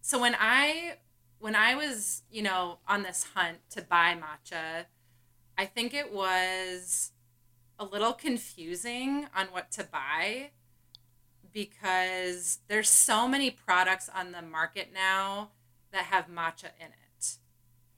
so. 0.00 0.20
When 0.20 0.36
I 0.38 0.98
when 1.40 1.56
I 1.56 1.74
was 1.74 2.22
you 2.30 2.42
know 2.42 2.78
on 2.86 3.02
this 3.02 3.26
hunt 3.34 3.58
to 3.70 3.82
buy 3.82 4.16
matcha, 4.16 4.84
I 5.58 5.66
think 5.66 5.92
it 5.92 6.12
was 6.12 7.10
a 7.78 7.84
little 7.84 8.12
confusing 8.12 9.26
on 9.34 9.46
what 9.46 9.72
to 9.72 9.84
buy 9.84 10.50
because 11.52 12.58
there's 12.68 12.88
so 12.88 13.26
many 13.28 13.50
products 13.50 14.08
on 14.14 14.32
the 14.32 14.42
market 14.42 14.88
now 14.92 15.50
that 15.92 16.04
have 16.04 16.26
matcha 16.28 16.70
in 16.78 16.86
it. 16.86 17.36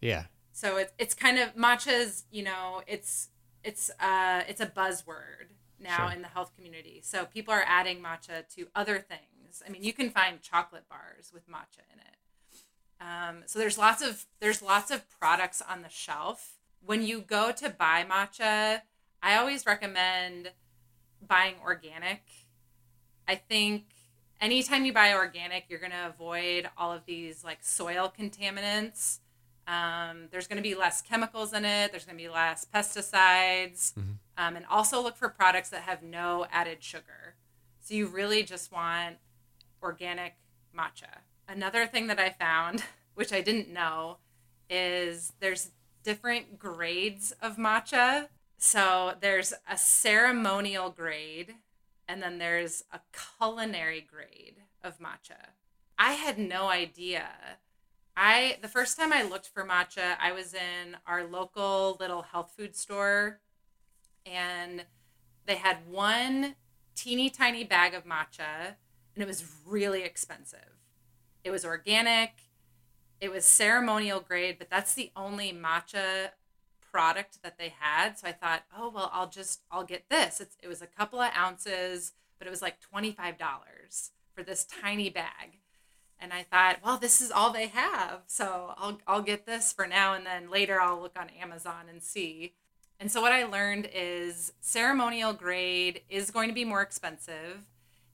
Yeah. 0.01 0.25
So 0.53 0.77
it's 0.77 0.93
it's 0.99 1.15
kind 1.15 1.39
of 1.39 1.55
matcha's, 1.57 2.25
you 2.31 2.43
know, 2.43 2.83
it's 2.87 3.29
it's 3.65 3.91
uh 4.01 4.43
it's 4.49 4.61
a 4.61 4.67
buzzword 4.67 5.55
now 5.79 6.09
Sure. 6.09 6.17
in 6.17 6.23
the 6.23 6.29
health 6.29 6.53
community. 6.55 7.01
So 7.03 7.25
people 7.25 7.55
are 7.55 7.65
adding 7.67 8.01
matcha 8.03 8.47
to 8.57 8.67
other 8.75 8.99
things. 8.99 9.63
I 9.67 9.71
mean, 9.71 9.83
you 9.83 9.93
can 9.93 10.11
find 10.11 10.41
chocolate 10.41 10.89
bars 10.89 11.31
with 11.33 11.49
matcha 11.49 11.81
in 11.93 11.99
it. 12.01 12.17
Um, 13.01 13.43
so 13.47 13.59
there's 13.59 13.79
lots 13.79 14.03
of 14.03 14.27
there's 14.41 14.63
lots 14.63 14.91
of 14.91 15.09
products 15.19 15.63
on 15.67 15.83
the 15.83 15.89
shelf. 15.89 16.59
When 16.85 17.03
you 17.03 17.21
go 17.21 17.53
to 17.53 17.69
buy 17.71 18.05
matcha, 18.09 18.83
I 19.23 19.37
always 19.37 19.67
recommend 19.67 20.51
buying 21.27 21.55
organic. 21.63 22.23
I 23.27 23.37
think 23.37 23.85
anytime 24.41 24.85
you 24.85 24.93
buy 24.93 25.15
organic, 25.15 25.65
you're 25.69 25.79
going 25.79 25.93
to 25.93 26.07
avoid 26.07 26.69
all 26.77 26.93
of 26.93 27.05
these 27.07 27.45
like 27.45 27.59
soil 27.63 28.13
contaminants. 28.17 29.19
Um, 29.67 30.29
there's 30.31 30.49
going 30.49 30.57
to 30.57 30.63
be 30.63 30.75
less 30.75 31.01
chemicals 31.01 31.53
in 31.53 31.65
it. 31.65 31.93
There's 31.93 32.05
going 32.05 32.19
to 32.19 32.23
be 32.23 32.29
less 32.29 32.67
pesticides. 32.75 33.93
Um, 34.37 34.57
and 34.57 34.65
also 34.69 35.03
look 35.03 35.17
for 35.17 35.29
products 35.29 35.69
that 35.71 35.83
have 35.83 36.03
no 36.03 36.47
added 36.51 36.83
sugar. 36.83 37.37
So 37.81 37.95
you 37.95 38.07
really 38.07 38.43
just 38.43 38.73
want 38.73 39.17
organic 39.83 40.35
matcha. 40.77 41.21
Another 41.49 41.87
thing 41.87 42.07
that 42.09 42.19
I 42.19 42.31
found, 42.31 42.85
which 43.15 43.33
I 43.33 43.41
didn't 43.41 43.73
know, 43.73 44.19
is 44.69 45.33
there's 45.41 45.71
different 46.03 46.59
grades 46.59 47.33
of 47.43 47.57
matcha. 47.57 48.29
So 48.59 49.15
there's 49.21 49.53
a 49.69 49.77
ceremonial 49.77 50.91
grade, 50.91 51.55
and 52.13 52.23
then 52.23 52.37
there's 52.37 52.85
a 52.93 53.01
culinary 53.39 54.03
grade 54.03 54.57
of 54.85 54.99
matcha. 54.99 55.53
I 55.99 56.13
had 56.13 56.37
no 56.37 56.69
idea. 56.69 57.27
I 58.15 58.59
the 58.61 58.69
first 58.69 58.99
time 58.99 59.15
I 59.15 59.23
looked 59.23 59.49
for 59.49 59.65
matcha, 59.65 60.17
I 60.21 60.33
was 60.33 60.53
in 60.53 60.99
our 61.07 61.25
local 61.25 61.97
little 61.99 62.21
health 62.21 62.53
food 62.55 62.77
store 62.77 63.41
and 64.27 64.85
they 65.47 65.55
had 65.55 65.89
one 65.89 66.57
teeny 66.95 67.31
tiny 67.31 67.65
bag 67.65 67.95
of 67.95 68.05
matcha 68.05 68.75
and 69.15 69.23
it 69.23 69.27
was 69.27 69.43
really 69.67 70.03
expensive. 70.03 70.59
It 71.45 71.51
was 71.51 71.65
organic. 71.65 72.33
It 73.23 73.33
was 73.33 73.47
ceremonial 73.47 74.21
grade, 74.21 74.57
but 74.59 74.69
that's 74.69 74.93
the 74.93 75.13
only 75.17 75.51
matcha 75.51 76.33
product 76.93 77.43
that 77.43 77.59
they 77.59 77.73
had. 77.79 78.19
So 78.19 78.29
I 78.29 78.33
thought, 78.33 78.63
oh 78.77 78.91
well, 78.91 79.11
I'll 79.13 79.29
just 79.29 79.63
I'll 79.71 79.85
get 79.85 80.09
this. 80.09 80.41
It's, 80.41 80.57
it 80.63 80.69
was 80.69 80.83
a 80.83 80.87
couple 80.87 81.21
of 81.21 81.33
ounces, 81.37 82.13
but 82.39 82.47
it 82.47 82.51
was 82.51 82.63
like 82.63 82.81
twenty 82.81 83.11
five 83.11 83.39
dollars 83.39 84.11
for 84.35 84.43
this 84.43 84.65
tiny 84.65 85.11
bag. 85.11 85.59
And 86.21 86.33
I 86.33 86.45
thought, 86.45 86.77
well, 86.85 86.99
this 86.99 87.21
is 87.21 87.33
all 87.33 87.53
they 87.53 87.67
have, 87.67 88.21
so 88.29 88.75
I'll 88.77 88.99
I'll 89.09 89.23
get 89.23 89.47
this 89.47 89.73
for 89.73 89.87
now, 89.87 90.15
and 90.15 90.25
then 90.25 90.51
later 90.51 90.81
I'll 90.81 91.01
look 91.01 91.19
on 91.19 91.31
Amazon 91.31 91.87
and 91.89 92.03
see. 92.03 92.55
And 93.01 93.11
so 93.11 93.21
what 93.21 93.33
I 93.33 93.45
learned 93.45 93.89
is 93.93 94.53
ceremonial 94.61 95.33
grade 95.33 96.03
is 96.09 96.31
going 96.31 96.49
to 96.49 96.55
be 96.55 96.65
more 96.65 96.83
expensive. 96.83 97.67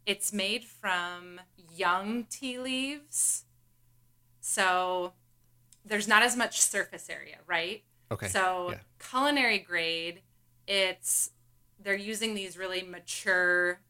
It's 0.06 0.32
made 0.32 0.64
from 0.64 1.40
young 1.76 2.25
tea 2.30 2.58
leaves. 2.58 3.44
So 4.40 5.12
there's 5.85 6.08
not 6.08 6.23
as 6.23 6.35
much 6.35 6.62
surface 6.62 7.11
area, 7.11 7.37
right? 7.47 7.82
Okay. 8.10 8.28
So 8.28 8.70
yeah. 8.70 8.78
culinary 8.98 9.58
grade, 9.58 10.22
it's 10.66 11.30
they're 11.82 11.94
using 11.94 12.34
these 12.34 12.56
really 12.58 12.82
mature 12.82 13.80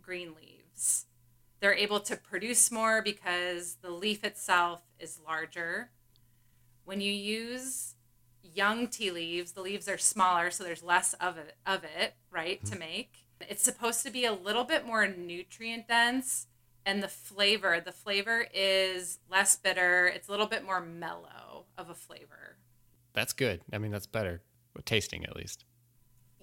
green 0.00 0.34
leaves. 0.34 1.06
They're 1.60 1.74
able 1.74 2.00
to 2.00 2.16
produce 2.16 2.70
more 2.70 3.02
because 3.02 3.76
the 3.82 3.90
leaf 3.90 4.24
itself 4.24 4.82
is 4.98 5.20
larger. 5.26 5.90
When 6.84 7.00
you 7.00 7.12
use 7.12 7.94
young 8.42 8.88
tea 8.88 9.10
leaves, 9.10 9.52
the 9.52 9.60
leaves 9.60 9.88
are 9.88 9.98
smaller, 9.98 10.50
so 10.50 10.64
there's 10.64 10.82
less 10.82 11.14
of 11.14 11.36
it 11.36 11.56
of 11.66 11.84
it, 11.84 12.14
right, 12.30 12.64
to 12.64 12.72
mm-hmm. 12.72 12.80
make. 12.80 13.12
It's 13.48 13.62
supposed 13.62 14.04
to 14.04 14.10
be 14.10 14.24
a 14.24 14.32
little 14.32 14.64
bit 14.64 14.86
more 14.86 15.06
nutrient 15.06 15.88
dense 15.88 16.46
and 16.84 17.02
the 17.02 17.08
flavor, 17.08 17.80
the 17.80 17.92
flavor 17.92 18.46
is 18.54 19.18
less 19.30 19.56
bitter. 19.56 20.06
It's 20.06 20.28
a 20.28 20.30
little 20.30 20.46
bit 20.46 20.64
more 20.64 20.80
mellow 20.80 21.66
of 21.76 21.90
a 21.90 21.94
flavor. 21.94 22.56
That's 23.12 23.32
good. 23.32 23.62
I 23.72 23.78
mean, 23.78 23.90
that's 23.90 24.06
better. 24.06 24.42
Tasting 24.84 25.24
at 25.24 25.36
least. 25.36 25.64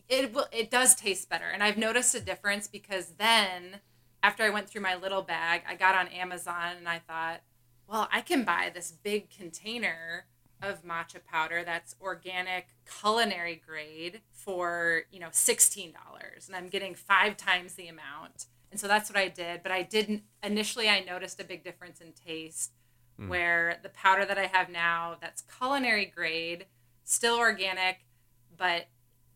it 0.10 0.34
will 0.34 0.48
it 0.52 0.70
does 0.70 0.94
taste 0.96 1.28
better 1.30 1.46
and 1.52 1.64
i've 1.64 1.78
noticed 1.78 2.14
a 2.14 2.20
difference 2.20 2.68
because 2.68 3.14
then 3.18 3.80
after 4.22 4.44
i 4.44 4.50
went 4.50 4.70
through 4.70 4.82
my 4.82 4.96
little 4.96 5.22
bag 5.22 5.62
i 5.68 5.74
got 5.76 5.96
on 5.96 6.08
amazon 6.10 6.76
and 6.78 6.88
i 6.88 7.00
thought 7.00 7.42
well 7.88 8.08
i 8.12 8.22
can 8.22 8.44
buy 8.44 8.70
this 8.74 8.92
big 8.92 9.30
container 9.30 10.26
of 10.62 10.84
matcha 10.86 11.24
powder 11.26 11.64
that's 11.66 11.96
organic 12.02 12.68
culinary 13.00 13.62
grade 13.66 14.22
for 14.32 15.02
you 15.12 15.20
know 15.20 15.30
$16 15.30 15.94
and 16.48 16.56
i'm 16.56 16.68
getting 16.68 16.94
five 16.94 17.36
times 17.38 17.74
the 17.74 17.88
amount 17.88 18.46
and 18.72 18.80
so 18.80 18.88
that's 18.88 19.10
what 19.10 19.18
i 19.18 19.28
did 19.28 19.64
but 19.64 19.72
i 19.72 19.82
didn't 19.82 20.22
initially 20.44 20.88
i 20.90 21.00
noticed 21.00 21.40
a 21.42 21.44
big 21.46 21.64
difference 21.64 22.02
in 22.02 22.12
taste 22.14 22.74
Mm. 23.20 23.30
where 23.30 23.80
the 23.82 23.90
powder 23.90 24.26
that 24.26 24.38
i 24.38 24.46
have 24.46 24.70
now 24.70 25.18
that's 25.20 25.42
culinary 25.58 26.06
grade 26.06 26.66
still 27.04 27.38
organic 27.38 28.06
but 28.56 28.88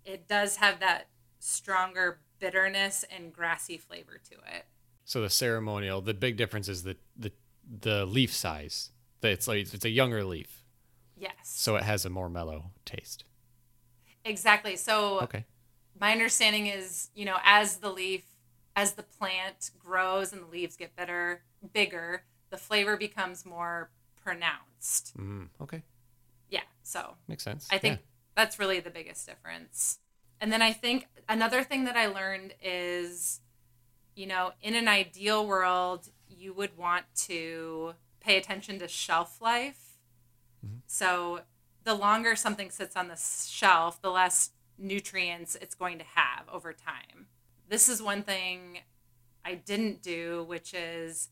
it 0.05 0.27
does 0.27 0.57
have 0.57 0.79
that 0.79 1.07
stronger 1.39 2.19
bitterness 2.39 3.03
and 3.15 3.31
grassy 3.33 3.77
flavor 3.77 4.19
to 4.29 4.35
it. 4.55 4.65
So 5.05 5.21
the 5.21 5.29
ceremonial, 5.29 6.01
the 6.01 6.13
big 6.15 6.37
difference 6.37 6.67
is 6.67 6.83
the 6.83 6.97
the 7.15 7.31
the 7.81 8.05
leaf 8.05 8.33
size. 8.33 8.89
It's 9.21 9.47
like 9.47 9.71
it's 9.73 9.85
a 9.85 9.89
younger 9.89 10.23
leaf, 10.23 10.63
Yes. 11.17 11.33
so 11.43 11.75
it 11.75 11.83
has 11.83 12.03
a 12.05 12.09
more 12.09 12.29
mellow 12.29 12.71
taste. 12.85 13.25
Exactly. 14.25 14.75
So 14.75 15.21
Okay. 15.21 15.45
my 15.99 16.11
understanding 16.11 16.67
is, 16.67 17.09
you 17.15 17.25
know, 17.25 17.37
as 17.43 17.77
the 17.77 17.91
leaf 17.91 18.23
as 18.75 18.93
the 18.93 19.03
plant 19.03 19.69
grows 19.77 20.31
and 20.33 20.41
the 20.41 20.47
leaves 20.47 20.75
get 20.77 20.95
better, 20.95 21.43
bigger, 21.73 22.23
the 22.51 22.57
flavor 22.57 22.95
becomes 22.95 23.45
more 23.45 23.89
pronounced. 24.23 25.17
Mm, 25.17 25.49
okay. 25.59 25.81
Yeah. 26.49 26.61
So 26.83 27.15
Makes 27.27 27.43
sense. 27.43 27.67
I 27.71 27.79
think 27.79 27.99
Yeah. 27.99 28.05
that's 28.35 28.59
really 28.59 28.79
the 28.79 28.91
biggest 28.91 29.25
difference. 29.25 29.97
And 30.39 30.51
then 30.53 30.61
I 30.61 30.73
think 30.73 31.07
another 31.27 31.63
thing 31.63 31.85
that 31.85 31.97
I 31.97 32.05
learned 32.05 32.53
is 32.61 33.41
you 34.13 34.27
know, 34.27 34.51
in 34.61 34.75
an 34.75 34.87
ideal 34.89 35.47
world, 35.47 36.09
you 36.27 36.53
would 36.53 36.77
want 36.77 37.05
to 37.15 37.93
pay 38.19 38.37
attention 38.37 38.77
to 38.79 38.87
shelf 38.87 39.41
life. 39.41 39.97
So 40.85 41.41
the 41.85 41.95
longer 41.95 42.35
something 42.35 42.69
sits 42.69 42.95
on 42.95 43.07
the 43.07 43.15
shelf, 43.15 44.01
the 44.01 44.11
less 44.11 44.51
nutrients 44.77 45.55
it's 45.55 45.75
going 45.75 45.97
to 45.97 46.03
have 46.03 46.47
over 46.51 46.73
time. 46.73 47.27
This 47.67 47.87
is 47.87 48.01
one 48.01 48.21
thing 48.23 48.79
I 49.45 49.55
didn't 49.55 50.01
do, 50.03 50.43
which 50.47 50.73
is 50.73 51.29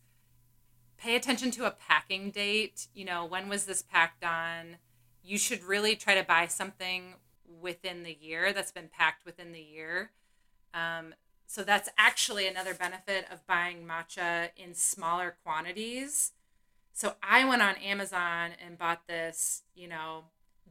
pay 1.00 1.16
attention 1.16 1.52
to 1.52 1.66
a 1.66 1.72
packing 1.72 2.32
date. 2.32 2.88
You 2.94 3.06
know, 3.06 3.26
when 3.26 3.50
was 3.50 3.66
this 3.66 3.82
packed 3.82 4.24
on? 4.24 4.78
You 5.24 5.38
should 5.38 5.64
really 5.64 5.96
try 5.96 6.16
to 6.16 6.24
buy 6.24 6.48
something 6.48 7.16
within 7.62 8.04
the 8.04 8.18
year 8.20 8.54
that's 8.54 8.72
been 8.72 8.90
packed 8.90 9.26
within 9.26 9.52
the 9.52 9.62
year. 9.62 10.12
Um, 10.74 11.14
so 11.46 11.64
that's 11.64 11.90
actually 11.98 12.48
another 12.48 12.74
benefit 12.74 13.26
of 13.32 13.46
buying 13.48 13.86
matcha 13.88 14.50
in 14.56 14.76
smaller 14.76 15.36
quantities. 15.44 16.34
So 16.94 17.16
I 17.24 17.46
went 17.46 17.62
on 17.62 17.76
Amazon 17.78 18.52
and 18.64 18.78
bought 18.78 19.08
this, 19.08 19.64
you 19.74 19.88
know, 19.88 20.26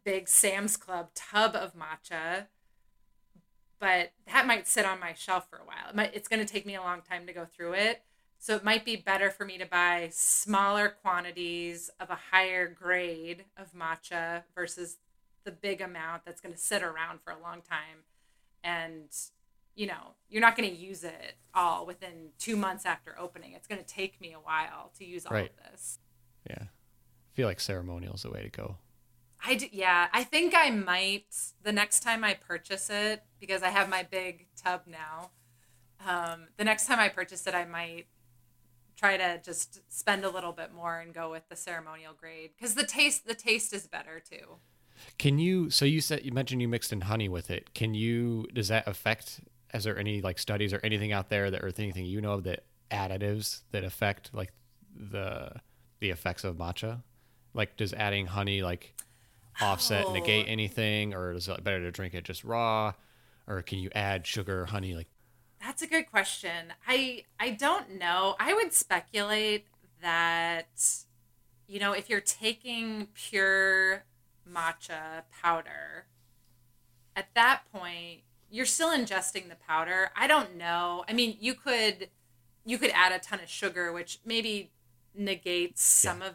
big 0.04 0.28
Sam's 0.28 0.76
Club 0.76 1.08
tub 1.14 1.56
of 1.56 1.74
matcha, 1.74 2.46
but 3.80 4.12
that 4.26 4.46
might 4.46 4.68
sit 4.68 4.84
on 4.84 5.00
my 5.00 5.14
shelf 5.14 5.48
for 5.50 5.56
a 5.56 5.64
while. 5.64 5.90
It 5.90 5.96
might, 5.96 6.14
it's 6.14 6.28
going 6.28 6.44
to 6.44 6.50
take 6.50 6.66
me 6.66 6.74
a 6.74 6.80
long 6.80 7.00
time 7.02 7.26
to 7.26 7.32
go 7.32 7.44
through 7.44 7.72
it. 7.72 8.02
So 8.38 8.54
it 8.54 8.64
might 8.64 8.84
be 8.84 8.96
better 8.96 9.30
for 9.30 9.44
me 9.44 9.58
to 9.58 9.66
buy 9.66 10.10
smaller 10.12 10.88
quantities 10.88 11.90
of 12.00 12.10
a 12.10 12.18
higher 12.30 12.68
grade 12.68 13.44
of 13.56 13.72
matcha 13.72 14.44
versus 14.54 14.98
the 15.44 15.50
big 15.50 15.80
amount 15.80 16.24
that's 16.24 16.40
going 16.40 16.54
to 16.54 16.60
sit 16.60 16.82
around 16.82 17.20
for 17.20 17.32
a 17.32 17.38
long 17.40 17.62
time. 17.62 18.04
And, 18.62 19.08
you 19.74 19.86
know, 19.86 20.14
you're 20.28 20.40
not 20.40 20.56
going 20.56 20.68
to 20.70 20.74
use 20.76 21.02
it 21.04 21.34
all 21.54 21.84
within 21.84 22.28
two 22.38 22.56
months 22.56 22.86
after 22.86 23.18
opening. 23.18 23.52
It's 23.54 23.66
going 23.66 23.80
to 23.82 23.86
take 23.86 24.20
me 24.20 24.32
a 24.32 24.38
while 24.40 24.92
to 24.98 25.04
use 25.04 25.26
all 25.26 25.32
Right. 25.34 25.50
of 25.66 25.72
this. 25.72 25.98
Yeah. 26.48 26.62
I 26.62 27.34
feel 27.34 27.48
like 27.48 27.60
ceremonial 27.60 28.14
is 28.14 28.22
the 28.22 28.30
way 28.30 28.42
to 28.42 28.48
go. 28.50 28.76
I 29.44 29.54
d- 29.54 29.70
yeah, 29.72 30.08
I 30.12 30.24
think 30.24 30.52
I 30.56 30.70
might 30.70 31.26
the 31.62 31.72
next 31.72 32.00
time 32.02 32.24
I 32.24 32.34
purchase 32.34 32.90
it 32.90 33.22
because 33.40 33.62
I 33.62 33.68
have 33.68 33.88
my 33.88 34.02
big 34.02 34.46
tub 34.56 34.82
now. 34.86 35.30
Um, 36.06 36.48
the 36.56 36.64
next 36.64 36.86
time 36.86 36.98
I 36.98 37.08
purchase 37.08 37.46
it, 37.46 37.54
I 37.54 37.64
might 37.64 38.06
try 38.98 39.16
to 39.16 39.40
just 39.44 39.80
spend 39.88 40.24
a 40.24 40.28
little 40.28 40.52
bit 40.52 40.74
more 40.74 40.98
and 40.98 41.14
go 41.14 41.30
with 41.30 41.48
the 41.48 41.56
ceremonial 41.56 42.12
grade 42.12 42.50
because 42.56 42.74
the 42.74 42.84
taste 42.84 43.26
the 43.26 43.34
taste 43.34 43.72
is 43.72 43.86
better 43.86 44.20
too. 44.20 44.56
Can 45.18 45.38
you? 45.38 45.70
So 45.70 45.84
you 45.84 46.00
said 46.00 46.24
you 46.24 46.32
mentioned 46.32 46.60
you 46.60 46.68
mixed 46.68 46.92
in 46.92 47.02
honey 47.02 47.28
with 47.28 47.50
it. 47.50 47.72
Can 47.74 47.94
you? 47.94 48.46
Does 48.52 48.68
that 48.68 48.86
affect? 48.88 49.40
Is 49.72 49.84
there 49.84 49.96
any 49.98 50.20
like 50.20 50.38
studies 50.38 50.72
or 50.72 50.80
anything 50.82 51.12
out 51.12 51.28
there 51.28 51.50
that 51.50 51.62
or 51.62 51.70
anything 51.78 52.04
you 52.06 52.20
know 52.20 52.32
of 52.32 52.44
that 52.44 52.64
additives 52.90 53.60
that 53.70 53.84
affect 53.84 54.34
like 54.34 54.52
the 54.94 55.52
the 56.00 56.10
effects 56.10 56.42
of 56.42 56.56
matcha? 56.56 57.02
Like, 57.54 57.76
does 57.76 57.92
adding 57.92 58.26
honey 58.26 58.62
like 58.62 58.94
offset 59.60 60.06
Oh. 60.06 60.12
negate 60.12 60.46
anything, 60.48 61.14
or 61.14 61.32
is 61.32 61.48
it 61.48 61.62
better 61.62 61.80
to 61.80 61.90
drink 61.92 62.14
it 62.14 62.24
just 62.24 62.42
raw, 62.44 62.92
or 63.46 63.62
can 63.62 63.78
you 63.78 63.90
add 63.94 64.26
sugar, 64.26 64.66
honey? 64.66 64.94
Like, 64.94 65.08
That's 65.60 65.82
a 65.82 65.86
good 65.86 66.10
question. 66.10 66.72
I 66.86 67.24
I 67.38 67.50
don't 67.50 67.98
know. 67.98 68.36
I 68.38 68.54
would 68.54 68.72
speculate 68.72 69.66
that 70.02 70.80
you 71.66 71.78
know, 71.78 71.92
if 71.92 72.08
you're 72.08 72.20
taking 72.20 73.08
pure 73.14 74.04
matcha 74.50 75.24
powder, 75.30 76.06
at 77.14 77.34
that 77.34 77.62
point 77.72 78.20
you're 78.50 78.66
still 78.66 78.90
ingesting 78.90 79.48
the 79.48 79.56
powder. 79.56 80.10
I 80.16 80.26
don't 80.26 80.56
know. 80.56 81.04
I 81.08 81.12
mean, 81.12 81.36
you 81.40 81.54
could 81.54 82.08
you 82.64 82.78
could 82.78 82.90
add 82.94 83.12
a 83.12 83.18
ton 83.18 83.40
of 83.40 83.48
sugar 83.48 83.92
which 83.92 84.20
maybe 84.24 84.70
negates 85.14 85.82
some 85.82 86.22
of 86.22 86.34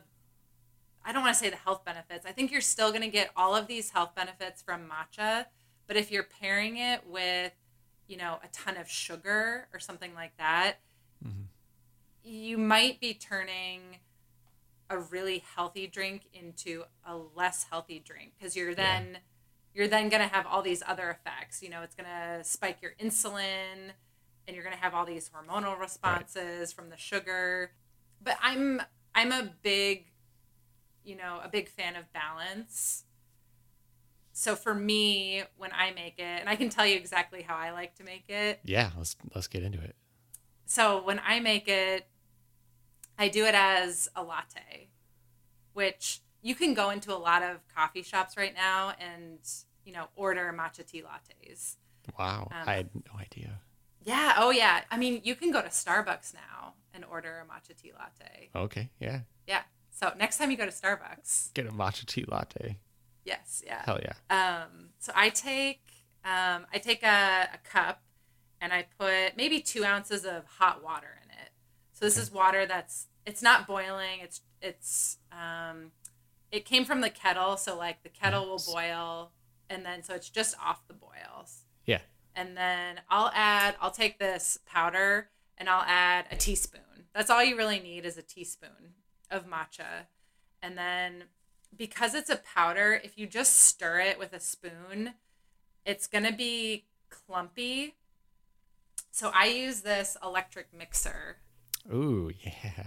I 1.05 1.11
don't 1.11 1.23
want 1.23 1.35
to 1.35 1.39
say 1.39 1.49
the 1.49 1.57
health 1.57 1.83
benefits. 1.83 2.25
I 2.25 2.31
think 2.31 2.51
you're 2.51 2.61
still 2.61 2.89
going 2.89 3.01
to 3.01 3.09
get 3.09 3.31
all 3.35 3.55
of 3.55 3.67
these 3.67 3.89
health 3.89 4.15
benefits 4.15 4.61
from 4.61 4.89
matcha, 4.89 5.47
but 5.85 5.97
if 5.97 6.11
you're 6.11 6.23
pairing 6.23 6.77
it 6.77 7.01
with, 7.05 7.51
you 8.13 8.19
know, 8.19 8.37
a 8.43 8.47
ton 8.49 8.77
of 8.77 8.87
sugar 8.87 9.67
or 9.73 9.79
something 9.79 10.13
like 10.13 10.37
that, 10.37 10.75
mm-hmm. 11.25 11.45
you 12.23 12.59
might 12.59 12.99
be 12.99 13.15
turning 13.15 13.97
a 14.87 14.99
really 14.99 15.43
healthy 15.55 15.87
drink 15.87 16.27
into 16.31 16.83
a 17.07 17.17
less 17.35 17.65
healthy 17.71 17.97
drink 18.05 18.33
because 18.37 18.55
you're 18.55 18.75
then 18.75 19.17
you're 19.73 19.87
then 19.87 20.09
going 20.09 20.21
to 20.21 20.31
have 20.31 20.45
all 20.45 20.61
these 20.61 20.83
other 20.87 21.09
effects. 21.09 21.63
You 21.63 21.71
know, 21.71 21.81
it's 21.81 21.95
going 21.95 22.07
to 22.07 22.43
spike 22.43 22.83
your 22.83 22.91
insulin 23.03 23.93
and 24.47 24.55
you're 24.55 24.63
going 24.63 24.75
to 24.75 24.81
have 24.83 24.93
all 24.93 25.07
these 25.07 25.31
hormonal 25.31 25.79
responses 25.79 26.71
from 26.71 26.91
the 26.91 26.97
sugar. 26.97 27.71
But 28.23 28.37
I'm 28.43 28.79
I'm 29.15 29.31
a 29.31 29.55
big 29.63 30.05
you 31.03 31.15
know, 31.15 31.39
a 31.43 31.49
big 31.49 31.67
fan 31.67 31.95
of 31.95 32.13
balance. 32.13 33.05
So 34.35 34.55
for 34.55 34.73
me, 34.73 35.43
when 35.57 35.71
I 35.73 35.91
make 35.91 36.15
it, 36.17 36.39
and 36.39 36.49
I 36.49 36.55
can 36.55 36.69
tell 36.69 36.85
you 36.85 36.95
exactly 36.95 37.43
how 37.43 37.55
I 37.55 37.71
like 37.71 37.95
to 37.95 38.03
make 38.03 38.25
it. 38.29 38.59
yeah, 38.63 38.89
let's 38.97 39.15
let's 39.35 39.47
get 39.47 39.63
into 39.63 39.79
it. 39.79 39.95
So 40.65 41.03
when 41.03 41.21
I 41.25 41.39
make 41.39 41.67
it, 41.67 42.07
I 43.17 43.27
do 43.27 43.45
it 43.45 43.53
as 43.53 44.09
a 44.15 44.23
latte, 44.23 44.89
which 45.73 46.21
you 46.41 46.55
can 46.55 46.73
go 46.73 46.89
into 46.89 47.13
a 47.13 47.17
lot 47.17 47.43
of 47.43 47.57
coffee 47.75 48.01
shops 48.01 48.35
right 48.37 48.53
now 48.55 48.93
and, 48.99 49.37
you 49.85 49.93
know, 49.93 50.07
order 50.15 50.53
matcha 50.57 50.85
tea 50.85 51.03
lattes. 51.03 51.75
Wow, 52.17 52.47
Um, 52.51 52.67
I 52.67 52.73
had 52.75 52.89
no 52.95 53.19
idea. 53.19 53.59
Yeah. 54.03 54.33
Oh, 54.37 54.49
yeah. 54.49 54.81
I 54.91 54.97
mean, 54.97 55.21
you 55.23 55.35
can 55.35 55.51
go 55.51 55.61
to 55.61 55.69
Starbucks 55.69 56.33
now 56.33 56.73
and 56.93 57.05
order 57.05 57.45
a 57.45 57.45
matcha 57.45 57.75
tea 57.79 57.93
latte. 57.97 58.49
Okay, 58.55 58.89
yeah, 58.99 59.21
Yeah. 59.47 59.61
So 59.91 60.11
next 60.17 60.37
time 60.37 60.49
you 60.49 60.57
go 60.57 60.65
to 60.65 60.71
Starbucks, 60.71 61.53
get 61.53 61.67
a 61.67 61.71
matcha 61.71 62.05
tea 62.05 62.25
latte. 62.27 62.79
Yes, 63.25 63.63
yeah. 63.65 63.83
Hell 63.85 63.99
yeah. 64.01 64.13
Um, 64.29 64.89
so 64.99 65.11
I 65.15 65.29
take 65.29 65.81
um, 66.25 66.65
I 66.73 66.77
take 66.81 67.03
a, 67.03 67.49
a 67.53 67.57
cup 67.69 68.01
and 68.61 68.71
I 68.71 68.85
put 68.97 69.35
maybe 69.35 69.59
two 69.59 69.83
ounces 69.83 70.25
of 70.25 70.45
hot 70.45 70.83
water 70.83 71.19
in 71.23 71.29
it. 71.29 71.49
So 71.91 72.05
this 72.05 72.17
is 72.17 72.31
water 72.31 72.65
that's 72.65 73.07
it's 73.25 73.41
not 73.41 73.67
boiling. 73.67 74.19
It's 74.21 74.41
it's 74.61 75.17
um, 75.31 75.91
it 76.51 76.65
came 76.65 76.85
from 76.85 77.01
the 77.01 77.09
kettle. 77.09 77.57
So 77.57 77.77
like 77.77 78.03
the 78.03 78.09
kettle 78.09 78.45
will 78.47 78.63
boil, 78.73 79.31
and 79.69 79.85
then 79.85 80.03
so 80.03 80.13
it's 80.13 80.29
just 80.29 80.55
off 80.63 80.87
the 80.87 80.93
boils. 80.93 81.63
Yeah. 81.85 81.99
And 82.35 82.57
then 82.57 83.01
I'll 83.09 83.31
add 83.33 83.75
I'll 83.81 83.91
take 83.91 84.19
this 84.19 84.59
powder 84.65 85.29
and 85.57 85.69
I'll 85.69 85.85
add 85.85 86.25
a 86.31 86.35
teaspoon. 86.35 86.81
That's 87.13 87.29
all 87.29 87.43
you 87.43 87.55
really 87.57 87.79
need 87.79 88.05
is 88.05 88.17
a 88.17 88.23
teaspoon 88.23 88.95
of 89.29 89.47
matcha. 89.47 90.07
And 90.61 90.77
then 90.77 91.25
because 91.77 92.13
it's 92.15 92.29
a 92.29 92.37
powder, 92.37 92.99
if 93.03 93.17
you 93.17 93.27
just 93.27 93.57
stir 93.59 93.99
it 93.99 94.19
with 94.19 94.33
a 94.33 94.39
spoon, 94.39 95.13
it's 95.85 96.07
going 96.07 96.23
to 96.25 96.33
be 96.33 96.85
clumpy. 97.09 97.95
So 99.11 99.31
I 99.33 99.45
use 99.47 99.81
this 99.81 100.17
electric 100.23 100.73
mixer. 100.73 101.37
Ooh, 101.93 102.31
yeah. 102.43 102.83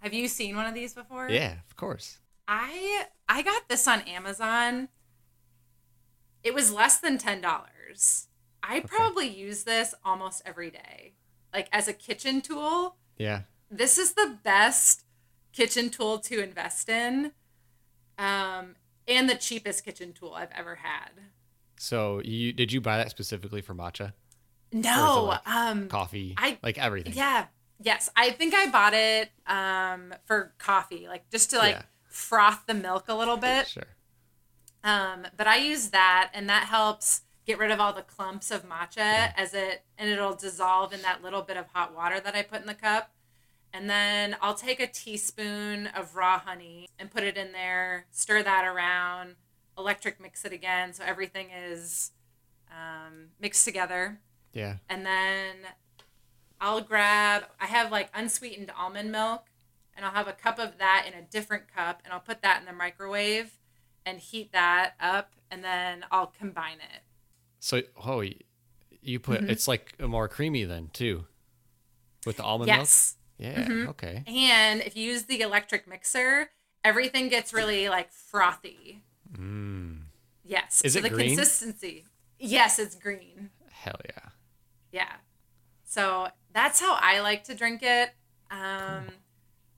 Have 0.00 0.14
you 0.14 0.28
seen 0.28 0.56
one 0.56 0.66
of 0.66 0.74
these 0.74 0.94
before? 0.94 1.28
Yeah, 1.28 1.54
of 1.68 1.76
course. 1.76 2.18
I 2.48 3.06
I 3.28 3.42
got 3.42 3.68
this 3.68 3.86
on 3.86 4.00
Amazon. 4.02 4.88
It 6.42 6.54
was 6.54 6.72
less 6.72 6.98
than 6.98 7.18
$10. 7.18 8.26
I 8.62 8.80
probably 8.80 9.28
use 9.28 9.64
this 9.64 9.94
almost 10.04 10.42
every 10.46 10.70
day. 10.70 11.12
Like 11.52 11.68
as 11.72 11.86
a 11.86 11.92
kitchen 11.92 12.40
tool, 12.40 12.96
Yeah. 13.18 13.42
this 13.70 13.98
is 13.98 14.14
the 14.14 14.38
best 14.42 15.04
kitchen 15.52 15.90
tool 15.90 16.18
to 16.20 16.42
invest 16.42 16.88
in. 16.88 17.32
Um 18.20 18.76
and 19.08 19.28
the 19.28 19.34
cheapest 19.34 19.84
kitchen 19.84 20.12
tool 20.12 20.34
I've 20.34 20.52
ever 20.54 20.76
had. 20.76 21.10
So 21.78 22.20
you 22.24 22.52
did 22.52 22.70
you 22.72 22.80
buy 22.80 22.98
that 22.98 23.10
specifically 23.10 23.62
for 23.62 23.74
matcha, 23.74 24.12
No, 24.72 25.24
like 25.24 25.48
um 25.48 25.88
coffee, 25.88 26.34
I- 26.36 26.58
like 26.62 26.78
everything? 26.78 27.14
Yeah. 27.14 27.46
Yes. 27.82 28.10
I 28.14 28.30
think 28.30 28.52
I 28.54 28.68
bought 28.70 28.92
it 28.92 29.30
um, 29.46 30.12
for 30.26 30.52
coffee, 30.58 31.08
like 31.08 31.30
just 31.30 31.48
to 31.50 31.56
like 31.58 31.76
Yeah. 31.76 31.82
froth 32.10 32.66
the 32.66 32.74
milk 32.74 33.06
a 33.08 33.14
little 33.14 33.38
bit. 33.38 33.68
Sure. 33.68 33.84
Um, 34.84 35.26
but 35.36 35.46
I 35.46 35.56
use 35.56 35.88
that 35.88 36.30
and 36.34 36.46
that 36.50 36.64
helps 36.64 37.22
get 37.46 37.58
rid 37.58 37.70
of 37.70 37.80
all 37.80 37.94
the 37.94 38.02
clumps 38.02 38.50
of 38.50 38.68
matcha 38.68 39.32
as 39.34 39.54
it 39.54 39.82
and 39.96 40.10
it'll 40.10 40.34
dissolve 40.34 40.92
in 40.92 41.00
that 41.02 41.22
little 41.22 41.40
bit 41.42 41.56
of 41.56 41.66
hot 41.72 41.94
water 41.94 42.20
that 42.20 42.34
I 42.34 42.42
put 42.42 42.60
in 42.60 42.66
the 42.66 42.74
cup. 42.74 43.10
And 43.72 43.88
then 43.88 44.36
I'll 44.42 44.54
take 44.54 44.80
a 44.80 44.86
teaspoon 44.86 45.86
of 45.88 46.16
raw 46.16 46.38
honey 46.40 46.88
and 46.98 47.10
put 47.10 47.22
it 47.22 47.36
in 47.36 47.52
there, 47.52 48.06
stir 48.10 48.42
that 48.42 48.64
around, 48.64 49.36
electric 49.78 50.20
mix 50.20 50.44
it 50.44 50.52
again 50.52 50.92
so 50.92 51.02
everything 51.04 51.46
is 51.50 52.10
um, 52.70 53.28
mixed 53.40 53.64
together 53.64 54.18
Yeah. 54.52 54.76
and 54.90 55.06
then 55.06 55.56
I'll 56.60 56.82
grab 56.82 57.44
I 57.58 57.66
have 57.66 57.90
like 57.90 58.10
unsweetened 58.12 58.70
almond 58.78 59.10
milk 59.10 59.46
and 59.96 60.04
I'll 60.04 60.12
have 60.12 60.28
a 60.28 60.34
cup 60.34 60.58
of 60.58 60.76
that 60.78 61.06
in 61.08 61.14
a 61.14 61.22
different 61.22 61.72
cup 61.74 62.02
and 62.04 62.12
I'll 62.12 62.20
put 62.20 62.42
that 62.42 62.60
in 62.60 62.66
the 62.66 62.74
microwave 62.74 63.58
and 64.04 64.18
heat 64.18 64.52
that 64.52 64.94
up 65.00 65.32
and 65.50 65.64
then 65.64 66.04
I'll 66.10 66.26
combine 66.26 66.76
it. 66.78 67.02
So 67.60 67.80
oh, 68.04 68.22
you 69.00 69.18
put 69.18 69.40
Mm-hmm. 69.40 69.50
it's 69.50 69.66
like 69.66 69.98
more 69.98 70.28
creamy 70.28 70.64
then 70.64 70.90
too. 70.92 71.24
with 72.26 72.36
the 72.36 72.42
almond 72.42 72.68
Yes. 72.68 73.16
milk. 73.16 73.19
Yeah. 73.40 73.86
Okay. 73.88 74.22
And 74.26 74.82
if 74.82 74.96
you 74.96 75.04
use 75.04 75.24
the 75.24 75.40
electric 75.40 75.88
mixer, 75.88 76.50
everything 76.84 77.28
gets 77.28 77.52
really 77.52 77.88
like 77.88 78.12
frothy. 78.12 79.02
Yes. 79.32 79.38
Mm. 79.38 80.84
Is 80.84 80.92
so 80.92 80.98
it 80.98 81.02
the 81.02 81.10
green? 81.10 81.28
consistency. 81.28 82.04
Yes, 82.38 82.78
it's 82.78 82.94
green. 82.94 83.50
Hell 83.70 84.00
yeah. 84.04 84.28
Yeah. 84.92 85.12
So 85.84 86.28
that's 86.52 86.80
how 86.80 86.98
I 87.00 87.20
like 87.20 87.44
to 87.44 87.54
drink 87.54 87.82
it. 87.82 88.10
Um, 88.50 89.06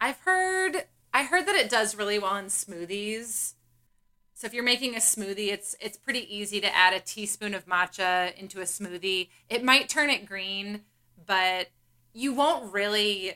I've 0.00 0.18
heard 0.20 0.86
I 1.14 1.24
heard 1.24 1.46
that 1.46 1.54
it 1.54 1.70
does 1.70 1.94
really 1.94 2.18
well 2.18 2.36
in 2.36 2.46
smoothies. 2.46 3.54
So 4.34 4.46
if 4.46 4.54
you're 4.54 4.64
making 4.64 4.94
a 4.94 4.98
smoothie, 4.98 5.52
it's 5.52 5.76
it's 5.80 5.96
pretty 5.96 6.34
easy 6.34 6.60
to 6.60 6.74
add 6.74 6.94
a 6.94 7.00
teaspoon 7.00 7.54
of 7.54 7.66
matcha 7.66 8.36
into 8.36 8.60
a 8.60 8.64
smoothie. 8.64 9.28
It 9.48 9.62
might 9.62 9.88
turn 9.88 10.10
it 10.10 10.26
green, 10.26 10.82
but 11.26 11.68
you 12.12 12.32
won't 12.32 12.72
really 12.72 13.34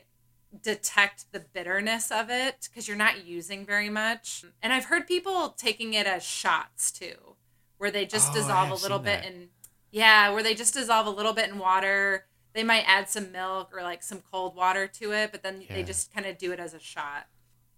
detect 0.63 1.31
the 1.31 1.39
bitterness 1.39 2.11
of 2.11 2.29
it 2.29 2.67
because 2.69 2.87
you're 2.87 2.97
not 2.97 3.25
using 3.25 3.65
very 3.65 3.89
much. 3.89 4.43
And 4.61 4.71
I've 4.73 4.85
heard 4.85 5.07
people 5.07 5.49
taking 5.49 5.93
it 5.93 6.07
as 6.07 6.23
shots 6.23 6.91
too, 6.91 7.35
where 7.77 7.91
they 7.91 8.05
just 8.05 8.31
Oh, 8.31 8.35
dissolve 8.35 8.71
a 8.71 8.75
little 8.75 8.99
bit 8.99 9.21
that. 9.21 9.25
in 9.25 9.49
yeah, 9.91 10.31
where 10.31 10.43
they 10.43 10.53
just 10.53 10.73
dissolve 10.73 11.07
a 11.07 11.11
little 11.11 11.33
bit 11.33 11.49
in 11.49 11.59
water. 11.59 12.25
They 12.53 12.63
might 12.63 12.83
add 12.87 13.09
some 13.09 13.31
milk 13.31 13.71
or 13.73 13.81
like 13.83 14.03
some 14.03 14.21
cold 14.31 14.55
water 14.55 14.87
to 14.87 15.11
it, 15.13 15.31
but 15.31 15.43
then 15.43 15.63
they 15.69 15.83
just 15.83 16.13
kind 16.13 16.25
of 16.25 16.37
do 16.37 16.51
it 16.51 16.59
as 16.59 16.73
a 16.73 16.79
shot. 16.79 17.27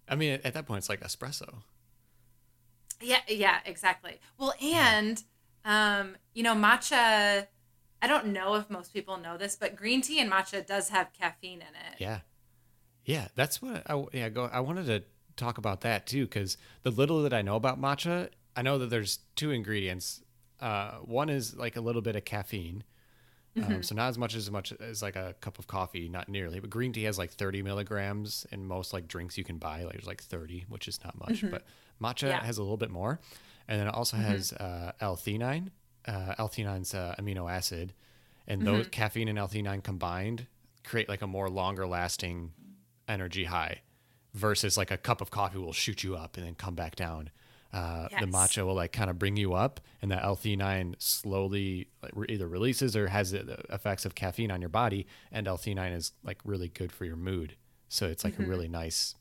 I 0.08 0.16
mean, 0.16 0.32
at, 0.32 0.46
at 0.46 0.54
that 0.54 0.66
point, 0.66 0.78
it's 0.78 0.88
like 0.88 1.00
espresso. 1.02 1.62
Yeah, 3.00 3.20
yeah, 3.28 3.58
exactly. 3.64 4.20
Well, 4.38 4.54
and 4.62 5.22
um, 5.64 6.16
you 6.34 6.42
know, 6.42 6.54
matcha. 6.54 7.46
I 8.02 8.06
don't 8.06 8.28
know 8.28 8.54
if 8.54 8.70
most 8.70 8.94
people 8.94 9.18
know 9.18 9.36
this, 9.36 9.56
but 9.56 9.76
green 9.76 10.00
tea 10.00 10.20
and 10.20 10.30
matcha 10.32 10.66
does 10.66 10.88
have 10.88 11.12
caffeine 11.12 11.58
in 11.60 11.74
it. 11.74 11.96
Yeah. 11.98 12.20
Yeah. 13.10 13.28
That's 13.34 13.60
what 13.62 13.82
I, 13.90 14.04
yeah, 14.12 14.28
go, 14.28 14.44
I 14.52 14.60
wanted 14.60 14.86
to 14.86 15.02
talk 15.36 15.58
about 15.58 15.80
that 15.82 16.06
too, 16.06 16.24
because 16.26 16.56
the 16.82 16.90
little 16.90 17.22
that 17.22 17.32
I 17.32 17.42
know 17.42 17.56
about 17.56 17.80
matcha, 17.80 18.28
I 18.56 18.62
know 18.62 18.78
that 18.78 18.90
there's 18.90 19.18
two 19.36 19.50
ingredients. 19.50 20.22
Uh, 20.60 20.92
one 21.04 21.28
is 21.30 21.56
like 21.56 21.76
a 21.76 21.80
little 21.80 22.02
bit 22.02 22.16
of 22.16 22.24
caffeine. 22.24 22.84
Um, 23.64 23.82
so 23.82 23.94
not 23.96 24.08
as 24.08 24.16
much 24.16 24.34
as 24.36 24.48
much 24.50 24.72
as 24.80 25.02
like 25.02 25.16
a 25.16 25.34
cup 25.40 25.58
of 25.58 25.66
coffee, 25.66 26.08
not 26.08 26.28
nearly. 26.28 26.60
But 26.60 26.70
green 26.70 26.92
tea 26.92 27.02
has 27.04 27.18
like 27.18 27.30
30 27.32 27.62
milligrams 27.62 28.46
in 28.52 28.64
most 28.64 28.92
like 28.92 29.08
drinks 29.08 29.36
you 29.36 29.42
can 29.44 29.58
buy. 29.58 29.82
Like 29.82 29.94
there's 29.94 30.06
like 30.06 30.22
30, 30.22 30.66
which 30.68 30.86
is 30.86 31.00
not 31.04 31.18
much. 31.18 31.44
But 31.50 31.64
matcha 32.00 32.28
Yeah. 32.28 32.44
has 32.44 32.58
a 32.58 32.62
little 32.62 32.76
bit 32.76 32.90
more, 32.90 33.18
and 33.66 33.80
then 33.80 33.88
it 33.88 33.94
also 33.94 34.16
has 34.16 34.52
uh, 34.52 34.92
L-theanine. 35.00 35.70
Uh, 36.06 36.34
L-theanine's 36.38 36.94
uh, 36.94 37.14
amino 37.18 37.50
acid, 37.50 37.92
and 38.46 38.62
those 38.62 38.86
caffeine 38.88 39.28
and 39.28 39.38
L-theanine 39.38 39.82
combined 39.82 40.46
create 40.84 41.08
like 41.08 41.20
a 41.22 41.26
more 41.26 41.50
longer 41.50 41.86
lasting 41.86 42.52
energy 43.10 43.44
high, 43.44 43.80
versus 44.34 44.76
like 44.76 44.90
a 44.90 44.96
cup 44.96 45.20
of 45.20 45.30
coffee 45.30 45.58
will 45.58 45.72
shoot 45.72 46.02
you 46.04 46.16
up 46.16 46.36
and 46.36 46.46
then 46.46 46.54
come 46.54 46.74
back 46.74 46.94
down. 46.96 47.30
Uh, 47.72 48.08
The 48.08 48.26
Yes. 48.26 48.34
matcha 48.34 48.64
will 48.66 48.74
like 48.74 48.92
kind 48.92 49.10
of 49.10 49.18
bring 49.18 49.36
you 49.36 49.54
up, 49.54 49.80
and 50.02 50.10
that 50.10 50.24
L-theanine 50.24 50.94
slowly 51.00 51.88
like, 52.02 52.12
re- 52.14 52.26
either 52.28 52.48
releases 52.48 52.96
or 52.96 53.08
has 53.08 53.30
the 53.30 53.42
the 53.44 53.58
effects 53.74 54.04
of 54.04 54.14
caffeine 54.14 54.50
on 54.50 54.60
your 54.60 54.70
body. 54.70 55.06
And 55.30 55.46
L-theanine 55.46 55.94
is 55.94 56.12
like 56.24 56.38
really 56.44 56.68
good 56.68 56.90
for 56.90 57.04
your 57.04 57.16
mood, 57.16 57.56
so 57.88 58.06
it's 58.08 58.24
like 58.24 58.38
a 58.38 58.42
really 58.42 58.66
nice, 58.68 59.14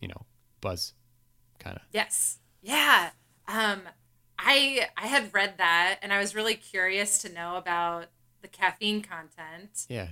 you 0.00 0.08
know, 0.08 0.26
buzz 0.60 0.92
kind 1.58 1.76
of. 1.76 1.82
Yes. 1.92 2.40
Yeah. 2.62 3.10
Um, 3.46 3.82
I 4.38 4.88
I 4.96 5.06
had 5.06 5.32
read 5.32 5.56
that 5.56 5.98
and 6.02 6.12
I 6.12 6.18
was 6.18 6.34
really 6.34 6.54
curious 6.56 7.18
to 7.22 7.28
know 7.32 7.56
about 7.56 8.08
the 8.42 8.48
caffeine 8.48 9.00
content. 9.02 9.86
Yeah, 9.88 10.08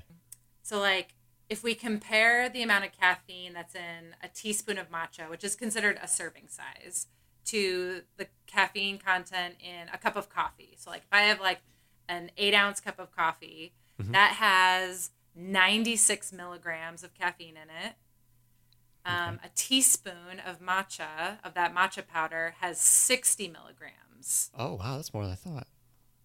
So 0.62 0.80
like 0.80 1.14
if 1.48 1.62
we 1.62 1.74
compare 1.74 2.48
the 2.48 2.62
amount 2.62 2.84
of 2.84 2.92
caffeine 2.92 3.52
that's 3.52 3.74
in 3.74 4.14
a 4.22 4.28
teaspoon 4.28 4.78
of 4.78 4.90
matcha, 4.90 5.28
which 5.30 5.44
is 5.44 5.54
considered 5.54 5.98
a 6.02 6.08
serving 6.08 6.48
size, 6.48 7.06
to 7.46 8.02
the 8.16 8.26
caffeine 8.46 8.98
content 8.98 9.54
in 9.60 9.88
a 9.92 9.98
cup 9.98 10.16
of 10.16 10.28
coffee. 10.28 10.74
So 10.76 10.90
like 10.90 11.02
if 11.02 11.12
I 11.12 11.20
have 11.22 11.40
like 11.40 11.60
an 12.08 12.30
eight 12.36 12.54
ounce 12.54 12.80
cup 12.80 12.98
of 12.98 13.14
coffee, 13.14 13.72
that 13.98 14.32
has 14.32 15.10
96 15.34 16.32
milligrams 16.32 17.02
of 17.04 17.14
caffeine 17.14 17.56
in 17.56 17.68
it. 17.86 17.94
Um, 19.04 19.38
A 19.44 19.48
teaspoon 19.54 20.40
of 20.44 20.60
matcha, 20.60 21.38
of 21.44 21.54
that 21.54 21.72
matcha 21.74 22.04
powder, 22.06 22.54
has 22.60 22.80
60 22.80 23.48
milligrams. 23.48 24.50
Oh 24.58 24.74
wow, 24.74 24.96
that's 24.96 25.14
more 25.14 25.22
than 25.22 25.32
I 25.32 25.36
thought. 25.36 25.68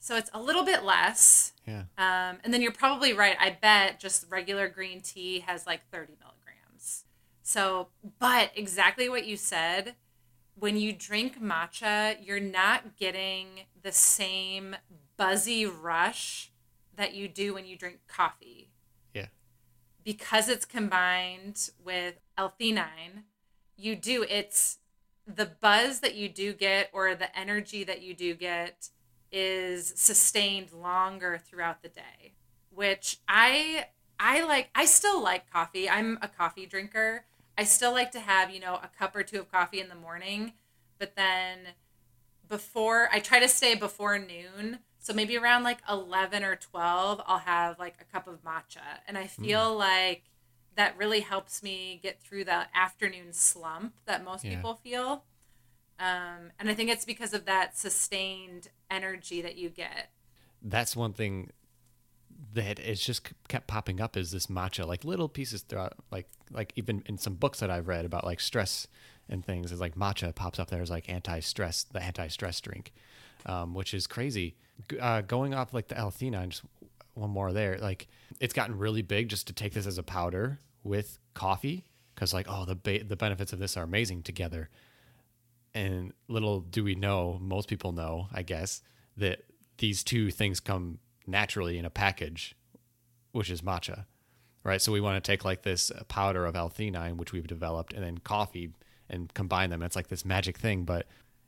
So 0.01 0.17
it's 0.17 0.31
a 0.33 0.41
little 0.41 0.65
bit 0.65 0.83
less. 0.83 1.53
Yeah. 1.67 1.83
Um, 1.95 2.39
and 2.43 2.51
then 2.51 2.63
you're 2.63 2.71
probably 2.71 3.13
right. 3.13 3.37
I 3.39 3.55
bet 3.61 3.99
just 3.99 4.25
regular 4.31 4.67
green 4.67 4.99
tea 5.01 5.41
has 5.41 5.67
like 5.67 5.81
30 5.91 6.13
milligrams. 6.19 7.05
So, 7.43 7.89
but 8.17 8.51
exactly 8.55 9.07
what 9.09 9.27
you 9.27 9.37
said, 9.37 9.93
when 10.55 10.75
you 10.75 10.91
drink 10.91 11.39
matcha, 11.39 12.17
you're 12.19 12.39
not 12.39 12.97
getting 12.97 13.47
the 13.83 13.91
same 13.91 14.75
buzzy 15.17 15.67
rush 15.67 16.51
that 16.95 17.13
you 17.13 17.27
do 17.27 17.53
when 17.53 17.67
you 17.67 17.77
drink 17.77 17.99
coffee. 18.07 18.71
Yeah. 19.13 19.27
Because 20.03 20.49
it's 20.49 20.65
combined 20.65 21.69
with 21.83 22.15
L-theanine, 22.39 23.25
you 23.77 23.95
do, 23.95 24.25
it's 24.27 24.79
the 25.27 25.45
buzz 25.45 25.99
that 25.99 26.15
you 26.15 26.27
do 26.27 26.53
get 26.53 26.89
or 26.91 27.13
the 27.13 27.37
energy 27.37 27.83
that 27.83 28.01
you 28.01 28.15
do 28.15 28.33
get 28.33 28.89
is 29.31 29.93
sustained 29.95 30.71
longer 30.73 31.41
throughout 31.43 31.81
the 31.81 31.89
day 31.89 32.33
which 32.71 33.17
i 33.27 33.85
i 34.19 34.43
like 34.43 34.69
i 34.73 34.85
still 34.85 35.21
like 35.21 35.51
coffee. 35.51 35.89
I'm 35.89 36.17
a 36.21 36.27
coffee 36.27 36.65
drinker. 36.65 37.25
I 37.57 37.63
still 37.65 37.91
like 37.91 38.11
to 38.11 38.19
have 38.19 38.49
you 38.49 38.59
know 38.59 38.75
a 38.75 38.89
cup 38.97 39.15
or 39.15 39.23
two 39.23 39.39
of 39.39 39.51
coffee 39.51 39.79
in 39.79 39.89
the 39.89 39.95
morning 39.95 40.53
but 40.97 41.15
then 41.15 41.59
before 42.47 43.09
i 43.11 43.19
try 43.19 43.39
to 43.39 43.47
stay 43.47 43.75
before 43.75 44.17
noon. 44.17 44.79
So 45.03 45.13
maybe 45.13 45.35
around 45.35 45.63
like 45.63 45.79
11 45.89 46.43
or 46.43 46.55
12 46.55 47.21
i'll 47.25 47.39
have 47.39 47.77
like 47.77 47.95
a 47.99 48.05
cup 48.05 48.27
of 48.27 48.43
matcha. 48.43 49.01
And 49.07 49.17
i 49.17 49.25
hmm. 49.25 49.43
feel 49.43 49.77
like 49.77 50.23
that 50.75 50.97
really 50.97 51.19
helps 51.19 51.61
me 51.61 51.99
get 52.01 52.21
through 52.21 52.45
the 52.45 52.65
afternoon 52.73 53.33
slump 53.33 53.95
that 54.05 54.23
most 54.23 54.45
Yeah. 54.45 54.55
people 54.55 54.75
feel 54.75 55.25
um, 56.01 56.51
and 56.59 56.69
i 56.69 56.73
think 56.73 56.89
it's 56.89 57.05
because 57.05 57.33
of 57.33 57.45
that 57.45 57.77
sustained 57.77 58.69
energy 58.89 59.41
that 59.41 59.57
you 59.57 59.69
get. 59.69 60.09
That's 60.61 60.95
one 60.95 61.13
thing 61.13 61.49
that 62.53 62.79
it's 62.79 63.03
just 63.03 63.29
kept 63.47 63.67
popping 63.67 64.01
up 64.01 64.17
is 64.17 64.31
this 64.31 64.47
matcha 64.47 64.85
like 64.85 65.05
little 65.05 65.29
pieces 65.29 65.61
throughout 65.61 65.93
like 66.11 66.27
like 66.51 66.73
even 66.75 67.03
in 67.05 67.17
some 67.17 67.35
books 67.35 67.59
that 67.59 67.69
i've 67.69 67.87
read 67.87 68.03
about 68.03 68.25
like 68.25 68.39
stress 68.39 68.87
and 69.29 69.45
things 69.45 69.71
is 69.71 69.79
like 69.79 69.95
matcha 69.95 70.33
pops 70.33 70.59
up 70.59 70.69
there 70.69 70.81
as 70.81 70.89
like 70.89 71.07
anti-stress 71.07 71.83
the 71.83 72.01
anti-stress 72.01 72.59
drink 72.59 72.91
um, 73.45 73.73
which 73.73 73.95
is 73.95 74.05
crazy. 74.05 74.55
Uh, 74.99 75.21
going 75.21 75.53
off 75.53 75.73
like 75.73 75.87
the 75.87 75.97
l-theanine 75.97 76.49
just 76.49 76.63
one 77.13 77.29
more 77.29 77.51
there 77.53 77.77
like 77.79 78.07
it's 78.39 78.53
gotten 78.53 78.77
really 78.77 79.01
big 79.01 79.29
just 79.29 79.47
to 79.47 79.53
take 79.53 79.73
this 79.73 79.85
as 79.85 79.97
a 79.97 80.03
powder 80.03 80.59
with 80.83 81.19
coffee 81.33 81.85
because 82.15 82.33
like 82.33 82.47
oh 82.49 82.65
the 82.65 82.75
ba- 82.75 83.03
the 83.03 83.15
benefits 83.15 83.53
of 83.53 83.59
this 83.59 83.77
are 83.77 83.83
amazing 83.83 84.23
together 84.23 84.69
and 85.73 86.13
little 86.27 86.59
do 86.61 86.83
we 86.83 86.95
know, 86.95 87.37
most 87.41 87.67
people 87.67 87.91
know, 87.91 88.27
I 88.33 88.41
guess, 88.43 88.81
that 89.17 89.43
these 89.77 90.03
two 90.03 90.31
things 90.31 90.59
come 90.59 90.99
naturally 91.27 91.77
in 91.77 91.85
a 91.85 91.89
package, 91.89 92.55
which 93.31 93.49
is 93.49 93.61
matcha, 93.61 94.05
right? 94.63 94.81
So 94.81 94.91
we 94.91 95.01
want 95.01 95.23
to 95.23 95.31
take 95.31 95.45
like 95.45 95.61
this 95.63 95.91
uh, 95.91 96.03
powder 96.07 96.45
of 96.45 96.55
L-theanine, 96.55 97.17
which 97.17 97.31
we've 97.31 97.47
developed, 97.47 97.93
and 97.93 98.03
then 98.03 98.17
coffee 98.19 98.73
and 99.09 99.33
combine 99.33 99.69
them. 99.69 99.81
It's 99.83 99.95
like 99.95 100.07
this 100.07 100.25
magic 100.25 100.57
thing, 100.57 100.83
but 100.83 101.05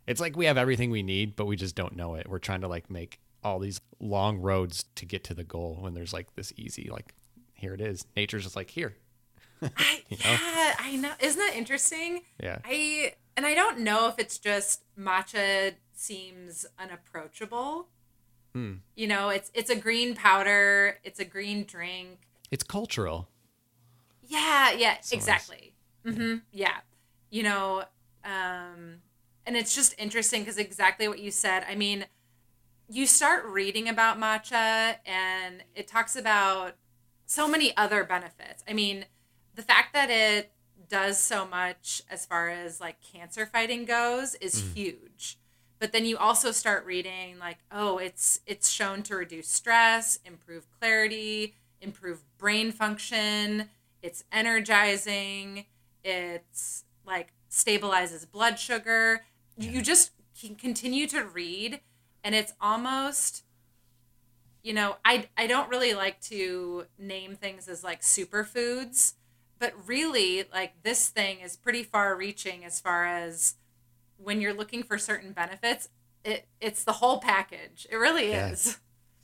it's 0.07 0.19
like 0.21 0.36
we 0.36 0.45
have 0.45 0.57
everything 0.57 0.89
we 0.91 1.03
need, 1.03 1.36
but 1.36 1.45
we 1.45 1.55
just 1.55 1.75
don't 1.75 1.95
know 1.95 2.15
it. 2.15 2.27
We're 2.29 2.39
trying 2.39 2.62
to 2.62 2.67
like 2.67 2.89
make 2.89 3.19
all 3.43 3.59
these 3.59 3.81
long 3.99 4.39
roads 4.39 4.86
to 4.95 5.05
get 5.05 5.23
to 5.25 5.33
the 5.33 5.43
goal 5.43 5.77
when 5.81 5.93
there's 5.93 6.13
like 6.13 6.33
this 6.36 6.51
easy, 6.55 6.89
like 6.91 7.13
here 7.53 7.73
it 7.73 7.81
is. 7.81 8.05
Nature's 8.15 8.43
just 8.43 8.55
like 8.55 8.69
here. 8.69 8.95
I, 9.77 10.03
yeah 10.09 10.73
i 10.79 10.97
know 10.97 11.13
isn't 11.21 11.39
that 11.39 11.55
interesting 11.55 12.19
Yeah. 12.41 12.57
i 12.65 13.13
and 13.35 13.45
i 13.45 13.53
don't 13.53 13.79
know 13.79 14.07
if 14.07 14.17
it's 14.19 14.37
just 14.37 14.83
matcha 14.97 15.73
seems 15.93 16.65
unapproachable 16.79 17.87
Hmm. 18.53 18.75
you 18.95 19.07
know 19.07 19.29
it's 19.29 19.49
it's 19.55 19.69
a 19.71 19.75
green 19.75 20.13
powder 20.15 20.99
it's 21.03 21.19
a 21.19 21.25
green 21.25 21.63
drink 21.65 22.19
It's 22.51 22.63
cultural. 22.63 23.27
Yeah, 24.25 24.71
yeah, 24.71 24.93
nice. 24.93 25.11
exactly. 25.11 25.73
hmm 26.05 26.35
Yeah, 26.51 26.77
you 27.29 27.43
know, 27.43 27.83
um, 28.23 29.01
and 29.45 29.57
it's 29.57 29.75
just 29.75 29.93
interesting 29.97 30.41
because 30.43 30.57
exactly 30.57 31.07
what 31.09 31.19
you 31.19 31.29
said. 31.31 31.65
I 31.67 31.75
mean, 31.75 32.05
you 32.89 33.05
start 33.05 33.45
reading 33.45 33.89
about 33.89 34.17
matcha, 34.19 34.95
and 35.05 35.63
it 35.75 35.87
talks 35.87 36.15
about 36.15 36.75
so 37.25 37.47
many 37.49 37.75
other 37.75 38.03
benefits. 38.05 38.63
I 38.67 38.73
mean, 38.73 39.05
the 39.55 39.61
fact 39.61 39.93
that 39.93 40.09
it 40.09 40.51
does 40.89 41.17
so 41.17 41.47
much 41.47 42.01
as 42.09 42.25
far 42.25 42.49
as 42.49 42.79
like 42.79 42.97
cancer 43.01 43.45
fighting 43.45 43.85
goes 43.85 44.35
is 44.35 44.61
mm. 44.61 44.73
huge. 44.73 45.37
But 45.79 45.91
then 45.91 46.05
you 46.05 46.17
also 46.17 46.51
start 46.51 46.85
reading 46.85 47.39
like, 47.39 47.57
oh, 47.71 47.97
it's 47.97 48.39
it's 48.45 48.69
shown 48.69 49.03
to 49.03 49.15
reduce 49.15 49.49
stress, 49.49 50.19
improve 50.25 50.65
clarity, 50.79 51.55
improve 51.81 52.23
brain 52.37 52.71
function. 52.71 53.69
It's 54.01 54.23
energizing. 54.31 55.65
It's 56.03 56.85
like 57.05 57.33
stabilizes 57.49 58.29
blood 58.29 58.59
sugar. 58.59 59.25
You 59.57 59.81
just 59.81 60.11
can 60.39 60.55
continue 60.55 61.05
to 61.07 61.23
read, 61.23 61.81
and 62.23 62.33
it's 62.33 62.53
almost, 62.59 63.43
you 64.63 64.73
know, 64.73 64.97
I 65.05 65.27
I 65.37 65.47
don't 65.47 65.69
really 65.69 65.93
like 65.93 66.21
to 66.21 66.85
name 66.97 67.35
things 67.35 67.67
as 67.67 67.83
like 67.83 68.01
superfoods, 68.01 69.13
but 69.63 69.88
really, 69.88 70.43
like 70.52 70.73
this 70.84 71.08
thing 71.08 71.39
is 71.39 71.56
pretty 71.56 71.84
far 71.84 72.17
reaching 72.17 72.65
as 72.65 72.82
far 72.82 73.06
as 73.06 73.56
when 74.17 74.41
you're 74.41 74.54
looking 74.54 74.84
for 74.84 74.97
certain 74.97 75.32
benefits. 75.32 75.88
It 76.26 76.49
it's 76.60 76.84
the 76.84 76.91
whole 76.91 77.19
package. 77.21 77.88
It 77.89 77.95
really 77.95 78.32
Yeah. 78.32 78.49
is. 78.49 78.78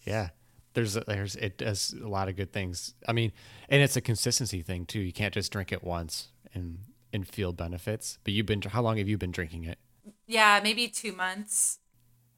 Yeah. 0.05 0.29
There's 0.75 0.93
there's 0.93 1.35
it 1.35 1.57
does 1.57 1.93
a 2.01 2.07
lot 2.07 2.29
of 2.29 2.37
good 2.37 2.53
things. 2.53 2.93
I 3.05 3.11
mean, 3.11 3.33
and 3.67 3.81
it's 3.81 3.97
a 3.97 4.01
consistency 4.01 4.61
thing 4.61 4.85
too. 4.85 5.01
You 5.01 5.11
can't 5.11 5.33
just 5.33 5.51
drink 5.51 5.73
it 5.73 5.83
once 5.83 6.29
and 6.53 6.85
and 7.11 7.27
feel 7.27 7.51
benefits. 7.51 8.17
But 8.23 8.31
you've 8.31 8.45
been 8.45 8.61
how 8.61 8.81
long 8.81 8.95
have 8.95 9.09
you 9.09 9.17
been 9.17 9.31
drinking 9.31 9.65
it? 9.65 9.77
Yeah, 10.25 10.61
maybe 10.63 10.87
two 10.87 11.11
months. 11.11 11.79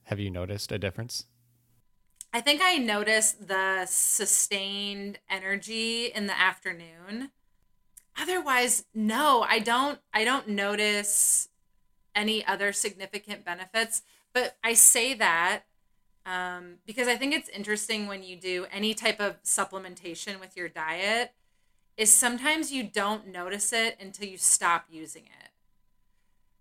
Have 0.06 0.20
you 0.20 0.32
noticed 0.32 0.72
a 0.72 0.80
difference? 0.80 1.28
I 2.34 2.42
think 2.42 2.62
I 2.64 2.78
noticed 2.78 3.48
the 3.48 3.86
sustained 3.86 5.20
energy 5.30 6.06
in 6.08 6.26
the 6.26 6.40
afternoon. 6.40 7.30
Otherwise, 8.19 8.86
no, 8.93 9.45
I 9.47 9.60
don't 9.60 10.00
I 10.13 10.24
don't 10.24 10.47
notice 10.47 11.50
any 12.13 12.45
other 12.45 12.74
significant 12.74 13.45
benefits, 13.45 14.02
but 14.34 14.58
I 14.63 14.74
say 14.74 15.13
that 15.15 15.63
um, 16.26 16.76
because 16.86 17.08
I 17.08 17.15
think 17.15 17.34
it's 17.34 17.50
interesting 17.50 18.08
when 18.08 18.24
you 18.24 18.36
do 18.36 18.65
any 18.71 18.93
type 18.93 19.19
of 19.19 19.41
supplementation 19.43 20.39
with 20.39 20.56
your 20.56 20.69
diet 20.69 21.32
is 21.97 22.12
sometimes 22.12 22.71
you 22.71 22.84
don't 22.84 23.28
notice 23.28 23.74
it 23.74 23.97
until 24.00 24.28
you 24.28 24.38
stop 24.38 24.86
using 24.89 25.24
it. 25.24 25.50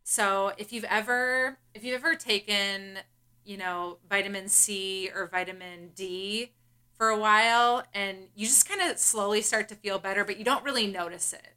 So 0.03 0.53
if 0.57 0.73
you've 0.73 0.85
ever 0.85 1.59
if 1.75 1.85
you've 1.85 1.95
ever 1.95 2.15
taken, 2.15 2.99
you 3.45 3.57
know, 3.57 3.99
vitamin 4.09 4.49
C 4.49 5.11
or 5.15 5.27
vitamin 5.27 5.91
D 5.95 6.53
for 7.01 7.09
a 7.09 7.19
while 7.19 7.83
and 7.95 8.19
you 8.35 8.45
just 8.45 8.69
kind 8.69 8.83
of 8.83 8.99
slowly 8.99 9.41
start 9.41 9.71
to 9.71 9.75
feel 9.75 9.99
better, 9.99 10.23
but 10.23 10.37
you 10.37 10.45
don't 10.45 10.63
really 10.63 10.87
notice 10.87 11.33
it. 11.33 11.55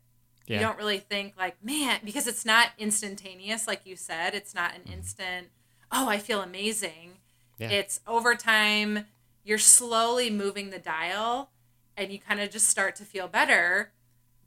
Yeah. 0.48 0.56
You 0.56 0.66
don't 0.66 0.78
really 0.78 1.00
think 1.00 1.34
like, 1.38 1.62
man, 1.62 2.00
because 2.06 2.28
it's 2.28 2.46
not 2.46 2.70
instantaneous, 2.78 3.68
like 3.68 3.82
you 3.84 3.98
said. 3.98 4.36
It's 4.36 4.56
not 4.56 4.74
an 4.74 4.84
mm-hmm. 4.84 4.94
instant, 4.94 5.48
oh, 5.92 6.08
I 6.08 6.18
feel 6.18 6.40
amazing. 6.40 7.18
Yeah. 7.60 7.72
It's 7.72 8.00
over 8.08 8.36
time, 8.36 9.08
you're 9.44 9.58
slowly 9.58 10.30
moving 10.30 10.70
the 10.70 10.80
dial 10.80 11.50
and 11.98 12.10
you 12.10 12.20
kind 12.20 12.40
of 12.40 12.50
just 12.50 12.70
start 12.70 12.96
to 12.96 13.04
feel 13.04 13.28
better 13.28 13.92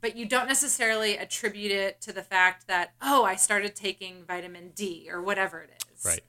but 0.01 0.15
you 0.15 0.27
don't 0.27 0.47
necessarily 0.47 1.17
attribute 1.17 1.71
it 1.71 2.01
to 2.01 2.11
the 2.11 2.21
fact 2.21 2.67
that 2.67 2.93
oh 3.01 3.23
i 3.23 3.35
started 3.35 3.73
taking 3.73 4.23
vitamin 4.27 4.71
d 4.75 5.07
or 5.09 5.21
whatever 5.21 5.61
it 5.61 5.69
is 5.95 6.05
Right. 6.05 6.21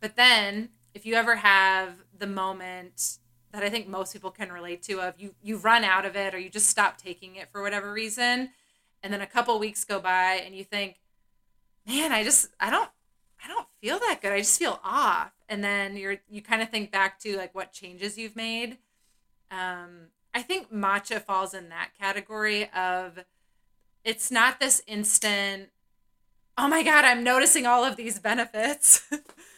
but 0.00 0.16
then 0.16 0.70
if 0.94 1.04
you 1.04 1.14
ever 1.14 1.36
have 1.36 1.96
the 2.16 2.26
moment 2.26 3.18
that 3.52 3.62
i 3.62 3.70
think 3.70 3.88
most 3.88 4.12
people 4.12 4.30
can 4.30 4.52
relate 4.52 4.82
to 4.82 5.00
of 5.00 5.14
you 5.18 5.34
you 5.42 5.56
run 5.56 5.84
out 5.84 6.04
of 6.04 6.16
it 6.16 6.34
or 6.34 6.38
you 6.38 6.50
just 6.50 6.68
stop 6.68 6.98
taking 6.98 7.36
it 7.36 7.50
for 7.50 7.62
whatever 7.62 7.92
reason. 7.92 8.50
And 9.00 9.12
then 9.12 9.20
a 9.20 9.26
couple 9.26 9.56
weeks 9.60 9.84
go 9.84 10.00
by 10.00 10.42
and 10.44 10.56
you 10.56 10.64
think 10.64 10.96
man 11.86 12.12
i 12.12 12.24
just 12.24 12.48
i 12.58 12.68
don't 12.68 12.90
i 13.44 13.48
don't 13.48 13.68
feel 13.80 13.98
that 13.98 14.20
good. 14.20 14.32
I 14.32 14.38
just 14.38 14.58
feel 14.58 14.80
off. 14.84 15.32
And 15.48 15.62
then 15.62 15.96
you're 15.96 16.16
you 16.28 16.42
kind 16.42 16.62
of 16.62 16.70
think 16.70 16.90
back 16.90 17.18
to 17.20 17.36
like 17.36 17.54
what 17.54 17.72
changes 17.72 18.18
you've 18.18 18.36
made. 18.36 18.78
Um, 19.50 20.08
I 20.34 20.42
think 20.42 20.72
matcha 20.72 21.22
falls 21.22 21.54
in 21.54 21.68
that 21.70 21.90
category 21.98 22.70
of 22.70 23.24
it's 24.04 24.30
not 24.30 24.60
this 24.60 24.82
instant, 24.86 25.70
oh 26.56 26.68
my 26.68 26.82
God, 26.82 27.04
I'm 27.04 27.24
noticing 27.24 27.66
all 27.66 27.84
of 27.84 27.96
these 27.96 28.18
benefits. 28.18 29.10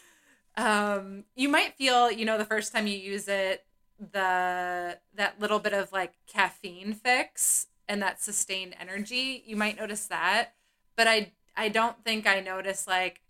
um, 0.57 1.25
you 1.35 1.49
might 1.49 1.75
feel, 1.75 2.09
you 2.09 2.25
know, 2.25 2.37
the 2.37 2.45
first 2.45 2.73
time 2.73 2.87
you 2.87 2.97
use 2.97 3.27
it, 3.27 3.65
the 4.11 4.97
that 5.15 5.39
little 5.39 5.59
bit 5.59 5.73
of 5.73 5.91
like 5.91 6.13
caffeine 6.27 6.93
fix 6.93 7.67
and 7.87 8.01
that 8.01 8.21
sustained 8.21 8.75
energy, 8.79 9.43
you 9.45 9.55
might 9.55 9.77
notice 9.77 10.07
that. 10.07 10.53
But 10.95 11.07
I 11.07 11.31
I 11.55 11.69
don't 11.69 12.03
think 12.03 12.25
I 12.25 12.39
notice 12.39 12.87
like, 12.87 13.21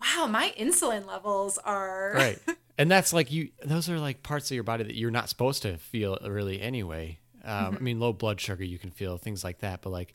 wow, 0.00 0.26
my 0.26 0.52
insulin 0.58 1.06
levels 1.06 1.58
are 1.58 2.12
Right. 2.16 2.38
and 2.76 2.90
that's 2.90 3.12
like 3.12 3.32
you 3.32 3.50
those 3.64 3.88
are 3.88 3.98
like 3.98 4.22
parts 4.22 4.50
of 4.50 4.54
your 4.54 4.64
body 4.64 4.84
that 4.84 4.94
you're 4.94 5.10
not 5.10 5.28
supposed 5.28 5.62
to 5.62 5.78
feel 5.78 6.18
really 6.24 6.60
anyway. 6.60 7.18
Um, 7.44 7.76
I 7.76 7.78
mean, 7.82 7.98
low 7.98 8.12
blood 8.12 8.40
sugar 8.40 8.64
you 8.64 8.78
can 8.78 8.90
feel 8.90 9.16
things 9.16 9.42
like 9.42 9.60
that, 9.60 9.80
but 9.80 9.90
like, 9.90 10.12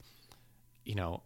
you 0.86 0.94
know, 0.94 1.24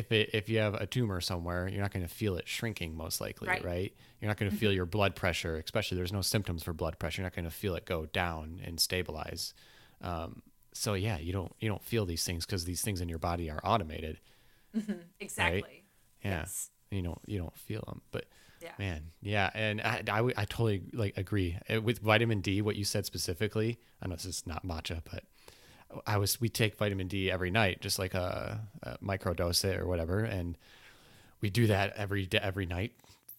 if 0.00 0.10
it 0.12 0.30
if 0.34 0.48
you 0.48 0.58
have 0.58 0.74
a 0.74 0.86
tumor 0.86 1.20
somewhere, 1.20 1.68
you're 1.68 1.80
not 1.82 1.92
going 1.92 2.06
to 2.06 2.12
feel 2.12 2.36
it 2.36 2.46
shrinking 2.48 2.96
most 2.96 3.20
likely, 3.20 3.48
right? 3.48 3.64
Right. 3.64 3.94
You're 4.20 4.28
not 4.28 4.36
going 4.38 4.50
to 4.50 4.56
feel 4.56 4.72
your 4.72 4.86
blood 4.86 5.14
pressure, 5.14 5.56
especially 5.56 5.96
there's 5.96 6.12
no 6.12 6.20
symptoms 6.22 6.62
for 6.62 6.72
blood 6.72 6.98
pressure. 6.98 7.22
You're 7.22 7.26
not 7.26 7.34
going 7.36 7.44
to 7.48 7.50
feel 7.54 7.74
it 7.74 7.84
go 7.86 8.06
down 8.06 8.60
and 8.64 8.78
stabilize. 8.80 9.54
Um, 10.02 10.42
so 10.72 10.94
yeah, 10.94 11.18
you 11.18 11.32
don't 11.32 11.52
you 11.60 11.68
don't 11.68 11.82
feel 11.82 12.04
these 12.06 12.24
things 12.24 12.44
because 12.46 12.64
these 12.64 12.82
things 12.82 13.00
in 13.00 13.08
your 13.08 13.18
body 13.18 13.50
are 13.50 13.60
automated. 13.64 14.18
exactly. 15.20 15.84
Yeah, 16.24 16.40
Yes. 16.40 16.70
you 16.90 17.02
don't 17.02 17.20
you 17.26 17.38
don't 17.38 17.56
feel 17.56 17.82
them, 17.86 18.00
but 18.10 18.26
Yeah. 18.60 18.72
man, 18.78 19.02
yeah, 19.22 19.50
and 19.54 19.80
I, 19.80 20.02
I, 20.10 20.20
I 20.36 20.44
totally 20.44 20.82
like 20.92 21.16
agree 21.16 21.56
with 21.82 21.98
vitamin 22.00 22.40
D. 22.40 22.60
What 22.62 22.76
you 22.76 22.84
said 22.84 23.06
specifically, 23.06 23.78
I 24.02 24.08
know 24.08 24.16
this 24.16 24.26
is 24.26 24.46
not 24.46 24.66
matcha, 24.66 25.00
but 25.10 25.24
I 26.06 26.16
was 26.18 26.40
we 26.40 26.48
take 26.48 26.76
vitamin 26.76 27.08
D 27.08 27.30
every 27.30 27.50
night, 27.50 27.80
just 27.80 27.98
like 27.98 28.14
a, 28.14 28.60
a 28.82 28.96
micro 29.00 29.34
dose 29.34 29.64
it 29.64 29.78
or 29.78 29.86
whatever, 29.86 30.20
and 30.20 30.56
we 31.40 31.50
do 31.50 31.66
that 31.68 31.94
every 31.96 32.26
day, 32.26 32.38
every 32.42 32.66
night. 32.66 32.92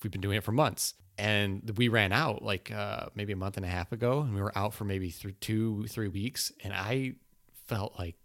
We've 0.03 0.11
been 0.11 0.21
doing 0.21 0.37
it 0.37 0.43
for 0.43 0.51
months, 0.51 0.95
and 1.17 1.71
we 1.77 1.87
ran 1.87 2.11
out 2.11 2.43
like 2.43 2.71
uh, 2.71 3.07
maybe 3.15 3.33
a 3.33 3.35
month 3.37 3.57
and 3.57 3.65
a 3.65 3.69
half 3.69 3.91
ago, 3.91 4.21
and 4.21 4.33
we 4.33 4.41
were 4.41 4.57
out 4.57 4.73
for 4.73 4.83
maybe 4.85 5.11
th- 5.11 5.35
two, 5.39 5.85
three 5.87 6.07
weeks, 6.07 6.51
and 6.63 6.73
I 6.73 7.13
felt 7.67 7.97
like 7.99 8.15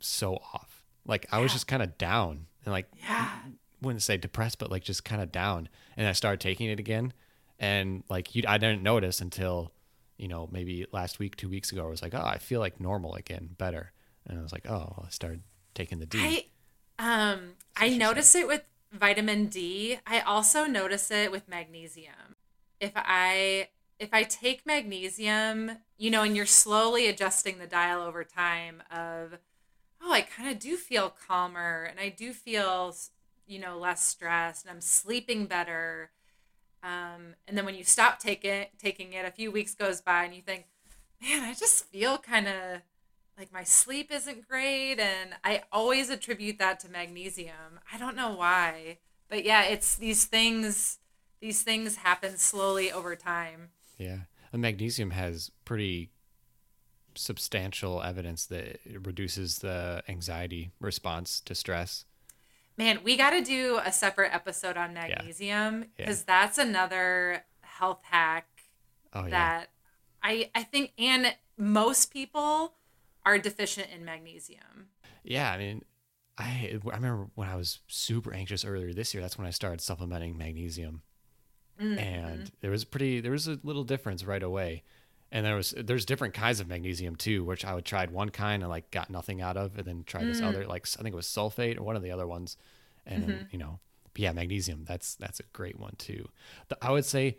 so 0.00 0.34
off. 0.36 0.82
Like 1.06 1.26
I 1.32 1.38
was 1.38 1.52
just 1.52 1.66
kind 1.66 1.82
of 1.82 1.96
down 1.98 2.46
and 2.64 2.72
like 2.72 2.86
Yeah. 3.00 3.28
wouldn't 3.80 4.02
say 4.02 4.16
depressed, 4.16 4.58
but 4.58 4.70
like 4.70 4.82
just 4.84 5.04
kind 5.04 5.22
of 5.22 5.32
down. 5.32 5.68
And 5.96 6.06
I 6.06 6.12
started 6.12 6.40
taking 6.40 6.68
it 6.68 6.78
again, 6.78 7.12
and 7.58 8.02
like 8.10 8.34
you, 8.34 8.42
I 8.46 8.58
didn't 8.58 8.82
notice 8.82 9.20
until 9.20 9.72
you 10.18 10.28
know 10.28 10.48
maybe 10.52 10.86
last 10.92 11.18
week, 11.18 11.36
two 11.36 11.48
weeks 11.48 11.72
ago. 11.72 11.84
I 11.86 11.88
was 11.88 12.02
like, 12.02 12.14
oh, 12.14 12.24
I 12.24 12.38
feel 12.38 12.60
like 12.60 12.80
normal 12.80 13.14
again, 13.14 13.50
better. 13.56 13.92
And 14.26 14.38
I 14.38 14.42
was 14.42 14.52
like, 14.52 14.68
oh, 14.68 15.04
I 15.06 15.08
started 15.10 15.42
taking 15.74 15.98
the 15.98 16.06
D. 16.06 16.18
I 16.98 17.32
um 17.32 17.52
I 17.76 17.88
notice 17.88 18.34
it 18.34 18.46
with 18.46 18.62
vitamin 18.92 19.46
D. 19.46 19.98
I 20.06 20.20
also 20.20 20.64
notice 20.64 21.10
it 21.10 21.30
with 21.30 21.48
magnesium. 21.48 22.36
If 22.80 22.92
I 22.94 23.68
if 23.98 24.10
I 24.12 24.22
take 24.24 24.66
magnesium, 24.66 25.78
you 25.96 26.10
know, 26.10 26.22
and 26.22 26.36
you're 26.36 26.46
slowly 26.46 27.08
adjusting 27.08 27.58
the 27.58 27.66
dial 27.66 28.02
over 28.02 28.24
time 28.24 28.82
of 28.90 29.38
oh, 30.02 30.12
I 30.12 30.20
kind 30.20 30.50
of 30.50 30.58
do 30.58 30.76
feel 30.76 31.12
calmer 31.26 31.84
and 31.84 31.98
I 31.98 32.08
do 32.08 32.32
feel, 32.32 32.94
you 33.46 33.58
know, 33.58 33.78
less 33.78 34.04
stressed 34.04 34.64
and 34.64 34.72
I'm 34.72 34.80
sleeping 34.80 35.46
better. 35.46 36.10
Um, 36.82 37.34
and 37.46 37.56
then 37.56 37.64
when 37.64 37.74
you 37.74 37.84
stop 37.84 38.18
taking 38.18 38.66
taking 38.78 39.12
it, 39.12 39.24
a 39.24 39.30
few 39.30 39.50
weeks 39.50 39.74
goes 39.74 40.00
by 40.00 40.24
and 40.24 40.34
you 40.34 40.42
think, 40.42 40.66
man, 41.22 41.42
I 41.42 41.54
just 41.54 41.84
feel 41.86 42.18
kind 42.18 42.46
of 42.46 42.82
like 43.36 43.52
my 43.52 43.64
sleep 43.64 44.10
isn't 44.12 44.48
great. 44.48 44.98
And 44.98 45.30
i 45.44 45.62
always 45.72 46.10
attribute 46.10 46.58
that 46.58 46.80
to 46.80 46.88
magnesium. 46.88 47.80
I 47.92 47.98
don't 47.98 48.16
know 48.16 48.34
why 48.34 48.98
but 49.28 49.44
yeah 49.44 49.64
it's 49.64 49.96
these 49.96 50.24
things 50.24 50.98
these 51.40 51.62
things 51.62 51.96
happen 51.96 52.36
slowly 52.36 52.90
over 52.90 53.14
time. 53.14 53.68
Yeah, 53.96 54.22
and 54.52 54.60
magnesium 54.60 55.10
has 55.10 55.52
pretty 55.64 56.10
substantial 57.14 58.02
evidence 58.02 58.46
that 58.46 58.80
it 58.84 59.06
reduces 59.06 59.58
the 59.58 60.02
anxiety 60.08 60.72
response 60.80 61.40
to 61.42 61.54
stress. 61.54 62.04
Man 62.78 63.00
we 63.04 63.16
got 63.16 63.30
to 63.30 63.42
do 63.42 63.78
a 63.84 63.92
separate 63.92 64.32
episode 64.32 64.76
on 64.76 64.94
magnesium 64.94 65.84
because 65.96 66.24
that's 66.24 66.56
another 66.56 67.44
health 67.60 68.00
hack 68.02 68.48
Oh 69.12 69.24
yeah, 69.24 69.30
that 69.30 69.70
i 70.22 70.50
i 70.54 70.62
think 70.62 70.92
and 70.98 71.34
most 71.58 72.12
people 72.12 72.74
are 73.26 73.38
deficient 73.38 73.88
in 73.94 74.04
magnesium 74.04 74.88
yeah. 75.28 75.52
I 75.52 75.58
mean, 75.58 75.84
I 76.38 76.80
I 76.90 76.96
remember 76.96 77.28
when 77.34 77.48
I 77.48 77.54
was 77.54 77.80
super 77.86 78.32
anxious 78.32 78.64
earlier 78.64 78.92
this 78.92 79.12
year. 79.12 79.22
That's 79.22 79.38
when 79.38 79.46
I 79.46 79.50
started 79.50 79.80
supplementing 79.80 80.38
magnesium, 80.38 81.02
mm, 81.80 81.98
and 81.98 82.40
mm-hmm. 82.40 82.54
there 82.60 82.70
was 82.70 82.84
pretty 82.84 83.20
there 83.20 83.32
was 83.32 83.46
a 83.46 83.58
little 83.62 83.84
difference 83.84 84.24
right 84.24 84.42
away. 84.42 84.82
And 85.30 85.44
there 85.44 85.56
was 85.56 85.74
there's 85.76 86.06
different 86.06 86.34
kinds 86.34 86.60
of 86.60 86.68
magnesium 86.68 87.16
too, 87.16 87.44
which 87.44 87.64
I 87.64 87.74
would 87.74 87.84
tried 87.84 88.10
one 88.10 88.30
kind 88.30 88.62
and 88.62 88.70
like 88.70 88.90
got 88.90 89.10
nothing 89.10 89.42
out 89.42 89.56
of, 89.56 89.76
and 89.76 89.84
then 89.84 90.04
tried 90.04 90.26
this 90.26 90.40
mm. 90.40 90.46
other 90.46 90.66
like 90.66 90.86
I 90.98 91.02
think 91.02 91.12
it 91.12 91.16
was 91.16 91.26
sulfate 91.26 91.78
or 91.78 91.82
one 91.82 91.96
of 91.96 92.02
the 92.02 92.10
other 92.10 92.26
ones, 92.26 92.56
and 93.06 93.24
then, 93.24 93.48
you 93.50 93.58
know, 93.58 93.78
but 94.14 94.20
yeah, 94.20 94.32
magnesium 94.32 94.84
that's 94.88 95.16
that's 95.16 95.38
a 95.40 95.44
great 95.52 95.78
one 95.78 95.94
too. 95.98 96.28
The, 96.68 96.78
I 96.80 96.92
would 96.92 97.04
say 97.04 97.36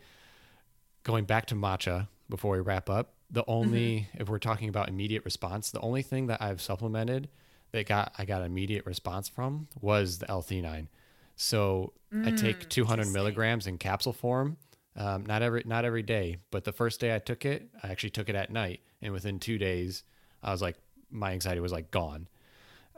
going 1.04 1.26
back 1.26 1.48
to 1.48 1.56
matcha 1.56 2.08
before 2.30 2.54
we 2.54 2.60
wrap 2.60 2.90
up, 2.92 3.14
The 3.32 3.44
only 3.48 4.08
mm-hmm. 4.12 4.22
if 4.22 4.30
we're 4.30 4.40
talking 4.40 4.70
about 4.70 4.90
immediate 4.90 5.24
response, 5.24 5.70
the 5.72 5.82
only 5.82 6.02
thing 6.02 6.28
that 6.28 6.42
I've 6.42 6.62
supplemented 6.62 7.30
that 7.72 7.88
got 7.88 8.14
I 8.18 8.26
got 8.26 8.42
immediate 8.44 8.86
response 8.86 9.30
from 9.30 9.68
was 9.80 10.18
the 10.18 10.30
L-theanine. 10.30 10.88
So 11.36 11.94
I 12.26 12.32
take 12.32 12.66
mm, 12.66 12.70
200 12.70 13.08
milligrams 13.14 13.66
in 13.68 13.78
capsule 13.78 14.14
form. 14.14 14.58
Um, 14.96 15.26
not 15.26 15.42
every 15.42 15.64
not 15.66 15.86
every 15.86 16.04
day, 16.04 16.38
but 16.52 16.64
the 16.64 16.72
first 16.74 17.00
day 17.00 17.16
I 17.16 17.20
took 17.20 17.46
it, 17.46 17.70
I 17.84 17.90
actually 17.90 18.10
took 18.10 18.28
it 18.30 18.36
at 18.36 18.52
night, 18.52 18.82
and 19.02 19.14
within 19.14 19.40
two 19.40 19.58
days, 19.58 20.04
I 20.44 20.52
was 20.52 20.62
like, 20.62 20.76
my 21.12 21.32
anxiety 21.32 21.62
was 21.62 21.72
like 21.72 21.92
gone. 21.92 22.28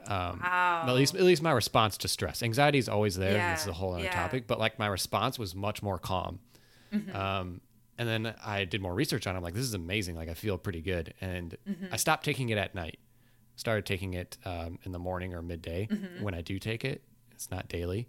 Um, 0.06 0.40
Wow. 0.42 0.84
At 0.88 0.94
least, 0.94 1.14
at 1.14 1.22
least 1.22 1.42
my 1.42 1.52
response 1.52 1.96
to 1.98 2.08
stress. 2.08 2.42
Anxiety 2.42 2.78
is 2.78 2.88
always 2.88 3.14
there. 3.16 3.32
Yeah, 3.36 3.52
This 3.52 3.62
is 3.62 3.68
a 3.68 3.72
whole 3.72 3.94
other 3.94 4.02
yeah. 4.04 4.10
topic, 4.12 4.46
but 4.48 4.58
like 4.58 4.78
my 4.78 4.86
response 4.88 5.38
was 5.38 5.54
much 5.54 5.80
more 5.82 5.98
calm. 5.98 6.40
Um, 7.14 7.60
and 7.98 8.08
then 8.08 8.34
I 8.44 8.64
did 8.64 8.82
more 8.82 8.94
research 8.94 9.26
on 9.28 9.34
it. 9.34 9.38
I'm 9.38 9.44
like, 9.44 9.54
this 9.54 9.62
is 9.64 9.74
amazing. 9.74 10.16
Like 10.16 10.28
I 10.28 10.34
feel 10.34 10.58
pretty 10.58 10.80
good. 10.82 11.14
And 11.20 11.56
I 11.92 11.96
stopped 11.96 12.24
taking 12.24 12.48
it 12.48 12.58
at 12.58 12.74
night. 12.74 12.98
Started 13.54 13.86
taking 13.86 14.14
it 14.14 14.38
um, 14.44 14.78
in 14.82 14.92
the 14.92 14.98
morning 14.98 15.34
or 15.34 15.42
midday 15.42 15.88
when 16.20 16.34
I 16.34 16.40
do 16.40 16.58
take 16.58 16.84
it. 16.84 17.02
It's 17.30 17.50
not 17.50 17.68
daily. 17.68 18.08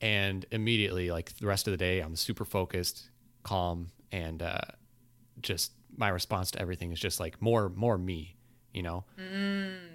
And 0.00 0.44
immediately, 0.50 1.10
like 1.10 1.36
the 1.38 1.46
rest 1.46 1.66
of 1.66 1.70
the 1.72 1.78
day, 1.78 2.00
I'm 2.00 2.16
super 2.16 2.44
focused, 2.44 3.10
calm, 3.42 3.88
and 4.12 4.42
uh, 4.42 4.60
just 5.40 5.72
my 5.96 6.08
response 6.08 6.50
to 6.52 6.60
everything 6.60 6.92
is 6.92 7.00
just 7.00 7.18
like 7.20 7.40
more, 7.40 7.70
more 7.70 7.96
me. 7.96 8.36
You 8.74 8.82
know. 8.82 9.04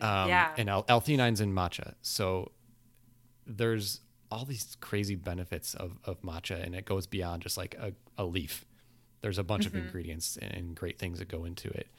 Um, 0.02 0.28
yeah. 0.28 0.54
And 0.58 0.68
L- 0.68 0.86
L-theanine's 0.90 1.40
in 1.40 1.54
matcha, 1.54 1.94
so 2.02 2.52
there's 3.46 4.02
all 4.32 4.46
these 4.46 4.76
crazy 4.80 5.14
benefits 5.16 5.76
of, 5.76 6.00
of 6.06 6.20
matcha, 6.22 6.64
and 6.66 6.74
it 6.74 6.86
goes 6.86 7.06
beyond 7.06 7.44
just 7.44 7.58
like 7.58 7.76
a, 7.76 7.94
a 8.18 8.26
leaf. 8.26 8.66
There's 9.22 9.38
a 9.38 9.44
bunch 9.44 9.68
of 9.68 9.76
ingredients 9.76 10.38
and 10.42 10.74
great 10.74 10.98
things 10.98 11.20
that 11.20 11.28
go 11.28 11.46
into 11.46 11.70
it. 11.70 11.90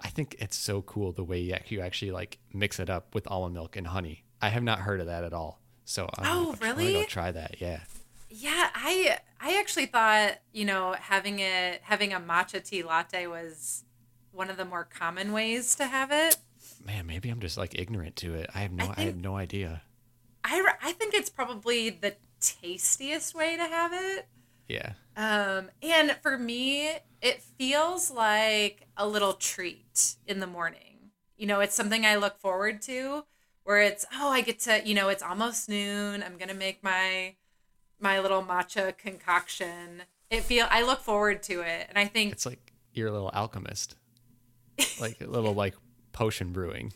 I 0.00 0.08
think 0.08 0.36
it's 0.38 0.56
so 0.56 0.80
cool 0.82 1.12
the 1.12 1.24
way 1.24 1.40
you 1.66 1.80
actually 1.80 2.12
like 2.12 2.38
mix 2.54 2.78
it 2.80 2.88
up 2.88 3.14
with 3.14 3.26
almond 3.30 3.54
milk 3.54 3.76
and 3.76 3.88
honey. 3.88 4.24
I 4.40 4.48
have 4.48 4.62
not 4.62 4.78
heard 4.78 5.00
of 5.00 5.06
that 5.06 5.24
at 5.24 5.34
all. 5.34 5.60
So 5.88 6.06
I'm, 6.18 6.24
Oh, 6.26 6.50
I'm 6.52 6.58
trying 6.58 6.74
to 6.74 6.78
really? 6.80 6.92
go 6.92 7.04
try 7.04 7.30
that. 7.32 7.62
Yeah. 7.62 7.80
Yeah, 8.28 8.68
I 8.74 9.18
I 9.40 9.58
actually 9.58 9.86
thought 9.86 10.34
you 10.52 10.66
know 10.66 10.94
having 11.00 11.38
it 11.38 11.80
having 11.82 12.12
a 12.12 12.20
matcha 12.20 12.62
tea 12.62 12.82
latte 12.82 13.26
was 13.26 13.84
one 14.30 14.50
of 14.50 14.58
the 14.58 14.66
more 14.66 14.84
common 14.84 15.32
ways 15.32 15.74
to 15.76 15.86
have 15.86 16.12
it. 16.12 16.36
Man, 16.84 17.06
maybe 17.06 17.30
I'm 17.30 17.40
just 17.40 17.56
like 17.56 17.74
ignorant 17.78 18.16
to 18.16 18.34
it. 18.34 18.50
I 18.54 18.58
have 18.60 18.72
no 18.72 18.84
I, 18.84 18.94
think- 18.94 19.06
had 19.06 19.22
no 19.22 19.36
idea. 19.36 19.80
I 20.44 20.62
I 20.82 20.92
think 20.92 21.14
it's 21.14 21.30
probably 21.30 21.88
the 21.88 22.16
tastiest 22.38 23.34
way 23.34 23.56
to 23.56 23.62
have 23.62 23.92
it. 23.94 24.26
Yeah. 24.68 24.92
Um, 25.16 25.70
and 25.82 26.14
for 26.22 26.36
me, 26.38 26.90
it 27.22 27.42
feels 27.42 28.10
like 28.10 28.86
a 28.98 29.08
little 29.08 29.32
treat 29.32 30.16
in 30.26 30.40
the 30.40 30.46
morning. 30.46 31.12
You 31.38 31.46
know, 31.46 31.60
it's 31.60 31.74
something 31.74 32.04
I 32.04 32.16
look 32.16 32.38
forward 32.38 32.82
to 32.82 33.24
where 33.68 33.82
it's, 33.82 34.06
oh, 34.14 34.30
I 34.30 34.40
get 34.40 34.60
to, 34.60 34.80
you 34.82 34.94
know, 34.94 35.10
it's 35.10 35.22
almost 35.22 35.68
noon. 35.68 36.22
I'm 36.22 36.38
going 36.38 36.48
to 36.48 36.54
make 36.54 36.82
my 36.82 37.34
my 38.00 38.18
little 38.18 38.42
matcha 38.42 38.96
concoction. 38.96 40.04
It 40.30 40.42
feel 40.42 40.66
I 40.70 40.82
look 40.82 41.00
forward 41.00 41.42
to 41.44 41.60
it. 41.60 41.84
And 41.90 41.98
I 41.98 42.06
think 42.06 42.32
It's 42.32 42.46
like 42.46 42.72
you're 42.94 43.08
a 43.08 43.12
little 43.12 43.30
alchemist. 43.34 43.94
like 45.02 45.20
a 45.20 45.26
little 45.26 45.52
like 45.52 45.74
potion 46.12 46.50
brewing. 46.50 46.94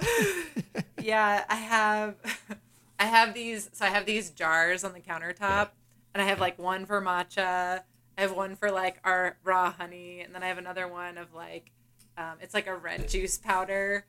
yeah, 1.00 1.44
I 1.48 1.54
have 1.54 2.16
I 2.98 3.04
have 3.04 3.32
these 3.32 3.70
so 3.72 3.84
I 3.84 3.90
have 3.90 4.04
these 4.04 4.30
jars 4.30 4.82
on 4.82 4.94
the 4.94 5.00
countertop 5.00 5.68
and 6.14 6.20
I 6.20 6.26
have 6.26 6.40
like 6.40 6.58
one 6.58 6.84
for 6.84 7.00
matcha, 7.00 7.82
I 8.16 8.20
have 8.20 8.32
one 8.32 8.56
for 8.56 8.72
like 8.72 8.98
our 9.04 9.36
raw 9.44 9.70
honey, 9.70 10.22
and 10.22 10.34
then 10.34 10.42
I 10.42 10.48
have 10.48 10.58
another 10.58 10.88
one 10.88 11.16
of 11.16 11.32
like 11.32 11.70
um, 12.16 12.38
it's 12.40 12.54
like 12.54 12.66
a 12.66 12.74
red 12.74 13.08
juice 13.08 13.38
powder. 13.38 14.04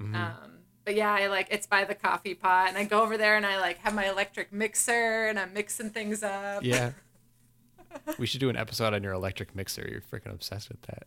Um, 0.00 0.62
but 0.84 0.94
yeah, 0.94 1.12
I 1.12 1.26
like 1.28 1.48
it's 1.50 1.66
by 1.66 1.84
the 1.84 1.94
coffee 1.94 2.34
pot 2.34 2.68
and 2.68 2.76
I 2.78 2.84
go 2.84 3.02
over 3.02 3.16
there 3.16 3.36
and 3.36 3.46
I 3.46 3.60
like 3.60 3.78
have 3.78 3.94
my 3.94 4.08
electric 4.08 4.52
mixer 4.52 5.26
and 5.28 5.38
I'm 5.38 5.52
mixing 5.52 5.90
things 5.90 6.22
up. 6.22 6.62
Yeah. 6.64 6.92
we 8.18 8.26
should 8.26 8.40
do 8.40 8.48
an 8.48 8.56
episode 8.56 8.94
on 8.94 9.02
your 9.02 9.12
electric 9.12 9.54
mixer. 9.54 9.86
You're 9.88 10.00
freaking 10.00 10.32
obsessed 10.32 10.68
with 10.68 10.82
that. 10.82 11.06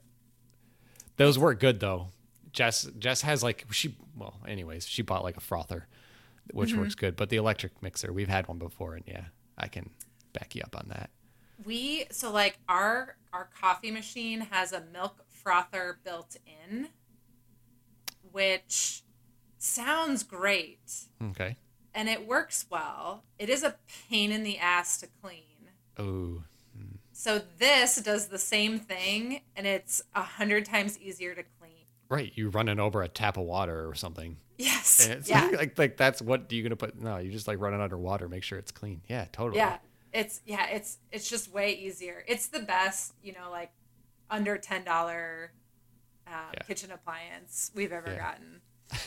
Those 1.18 1.38
work 1.40 1.60
good 1.60 1.80
though. 1.80 2.10
Jess 2.52 2.88
Jess 3.00 3.22
has 3.22 3.44
like 3.44 3.66
she 3.72 3.96
well, 4.16 4.36
anyways, 4.48 4.86
she 4.88 5.02
bought 5.02 5.24
like 5.24 5.36
a 5.38 5.42
frother, 5.42 5.88
which 6.52 6.70
Mm-hmm. 6.72 6.80
works 6.82 6.96
good. 6.96 7.16
But 7.16 7.30
the 7.30 7.38
electric 7.38 7.82
mixer, 7.82 8.14
we've 8.14 8.30
had 8.30 8.48
one 8.48 8.58
before, 8.60 8.96
and 8.96 9.04
yeah, 9.08 9.26
I 9.58 9.68
can 9.68 9.90
back 10.34 10.56
you 10.56 10.62
up 10.64 10.76
on 10.78 10.88
that. 10.90 11.10
We 11.66 12.06
so 12.12 12.32
like 12.32 12.58
our 12.70 13.18
our 13.34 13.50
coffee 13.60 13.92
machine 13.92 14.42
has 14.52 14.72
a 14.74 14.84
milk 14.94 15.24
frother 15.30 16.00
built 16.04 16.38
in, 16.70 16.88
which 18.32 19.04
sounds 19.58 20.24
great 20.24 20.80
Okay. 21.22 21.56
and 21.94 22.10
it 22.10 22.28
works 22.28 22.66
well. 22.70 23.24
It 23.40 23.50
is 23.50 23.64
a 23.64 23.76
pain 24.10 24.32
in 24.32 24.44
the 24.44 24.58
ass 24.58 24.98
to 25.00 25.08
clean. 25.22 25.42
Oh, 25.98 26.44
So 27.14 27.42
this 27.58 27.96
does 27.98 28.28
the 28.28 28.38
same 28.38 28.80
thing 28.80 29.42
and 29.56 29.66
it's 29.66 30.02
a 30.14 30.22
hundred 30.22 30.66
times 30.66 31.00
easier 31.00 31.34
to 31.36 31.44
clean. 31.60 31.72
right. 32.10 32.32
You 32.36 32.50
running 32.50 32.80
over 32.80 33.02
a 33.02 33.08
tap 33.08 33.38
of 33.38 33.46
water 33.46 33.88
or 33.88 33.96
something. 33.96 34.38
Yes. 34.58 35.08
It's 35.08 35.30
yeah. 35.30 35.48
like 35.58 35.78
like 35.80 35.98
that's 35.98 36.22
what 36.22 36.52
you 36.52 36.62
gonna 36.64 36.76
put? 36.76 37.00
No, 37.02 37.18
you 37.18 37.32
just 37.32 37.48
like 37.48 37.60
run 37.60 37.74
it 37.74 37.82
under 37.82 37.98
water, 37.98 38.28
make 38.30 38.44
sure 38.44 38.58
it's 38.60 38.72
clean. 38.72 39.02
Yeah, 39.08 39.26
totally. 39.32 39.58
Yeah. 39.58 39.78
It's 40.14 40.40
yeah, 40.46 40.68
it's 40.68 40.98
it's 41.12 41.30
just 41.30 41.52
way 41.54 41.74
easier. 41.74 42.24
It's 42.28 42.48
the 42.48 42.60
best, 42.62 43.14
you 43.24 43.34
know, 43.34 43.50
like 43.52 43.72
under 44.30 44.58
ten 44.58 44.84
dollar 44.86 45.52
um, 46.28 46.34
Yeah. 46.54 46.60
kitchen 46.68 46.92
appliance 46.92 47.72
we've 47.76 47.92
ever 47.92 48.12
Yeah. 48.12 48.18
gotten. 48.18 48.62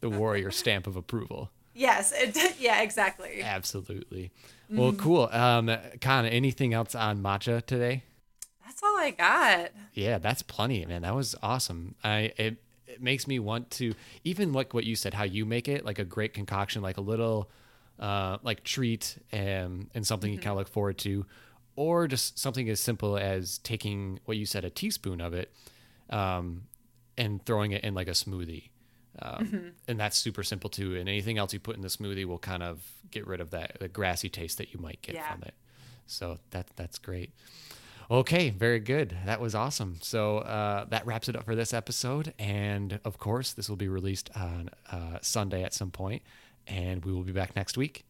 The 0.00 0.10
warrior 0.10 0.50
stamp 0.50 0.88
of 0.88 0.96
approval. 0.96 1.50
Yes, 1.74 2.12
it, 2.14 2.58
yeah, 2.58 2.82
exactly. 2.82 3.40
Absolutely. 3.40 4.32
Mm. 4.70 4.76
Well, 4.76 4.92
cool. 4.94 5.28
Um, 5.30 5.70
Conner, 6.00 6.28
anything 6.28 6.74
else 6.74 6.96
on 6.96 7.22
matcha 7.22 7.64
today? 7.64 8.02
That's 8.64 8.82
all 8.82 8.98
I 8.98 9.10
got. 9.12 9.70
Yeah, 9.94 10.18
that's 10.18 10.42
plenty, 10.42 10.84
man. 10.86 11.02
That 11.02 11.14
was 11.14 11.36
awesome. 11.40 11.94
I 12.02 12.32
it, 12.36 12.56
it 12.88 13.00
makes 13.00 13.28
me 13.28 13.38
want 13.38 13.70
to 13.72 13.94
even 14.24 14.52
like 14.52 14.74
what 14.74 14.82
you 14.82 14.96
said, 14.96 15.14
how 15.14 15.22
you 15.24 15.46
make 15.46 15.68
it 15.68 15.84
like 15.84 16.00
a 16.00 16.04
great 16.04 16.34
concoction, 16.34 16.82
like 16.82 16.96
a 16.96 17.02
little 17.02 17.48
uh 18.00 18.38
like 18.42 18.64
treat 18.64 19.18
and 19.30 19.88
and 19.94 20.04
something 20.04 20.32
you 20.32 20.38
kind 20.38 20.50
of 20.52 20.56
look 20.56 20.68
forward 20.68 20.98
to, 20.98 21.26
or 21.76 22.08
just 22.08 22.40
something 22.40 22.68
as 22.68 22.80
simple 22.80 23.16
as 23.16 23.58
taking 23.58 24.18
what 24.24 24.36
you 24.36 24.46
said, 24.46 24.64
a 24.64 24.70
teaspoon 24.70 25.20
of 25.20 25.32
it, 25.32 25.52
um, 26.10 26.62
and 27.18 27.44
throwing 27.44 27.72
it 27.72 27.84
in 27.84 27.94
like 27.94 28.08
a 28.08 28.12
smoothie. 28.12 28.70
Um, 29.20 29.72
And 29.88 30.00
that's 30.00 30.16
super 30.16 30.42
simple 30.42 30.70
too. 30.70 30.96
And 30.96 31.08
anything 31.08 31.36
else 31.38 31.52
you 31.52 31.60
put 31.60 31.76
in 31.76 31.82
the 31.82 31.88
smoothie 31.88 32.24
will 32.24 32.38
kind 32.38 32.62
of 32.62 32.82
get 33.10 33.26
rid 33.26 33.40
of 33.40 33.50
that 33.50 33.76
the 33.78 33.88
grassy 33.88 34.28
taste 34.30 34.58
that 34.58 34.72
you 34.72 34.80
might 34.80 35.02
get 35.02 35.14
Yeah. 35.16 35.30
from 35.32 35.42
it. 35.42 35.54
So 36.06 36.38
that 36.50 36.68
that's 36.76 36.98
great. 36.98 37.30
Okay, 38.10 38.50
very 38.50 38.80
good. 38.80 39.16
That 39.24 39.40
was 39.40 39.54
awesome. 39.54 39.96
So 40.02 40.38
uh, 40.38 40.84
that 40.86 41.06
wraps 41.06 41.28
it 41.28 41.36
up 41.36 41.44
for 41.44 41.54
this 41.54 41.72
episode. 41.72 42.34
And 42.38 43.00
of 43.04 43.18
course, 43.18 43.52
this 43.52 43.68
will 43.68 43.76
be 43.76 43.88
released 43.88 44.30
on 44.36 44.70
uh, 44.90 45.18
Sunday 45.22 45.62
at 45.62 45.72
some 45.72 45.90
point, 45.90 46.22
and 46.66 47.04
we 47.04 47.12
will 47.12 47.22
be 47.22 47.32
back 47.32 47.54
next 47.56 47.76
week. 47.78 48.04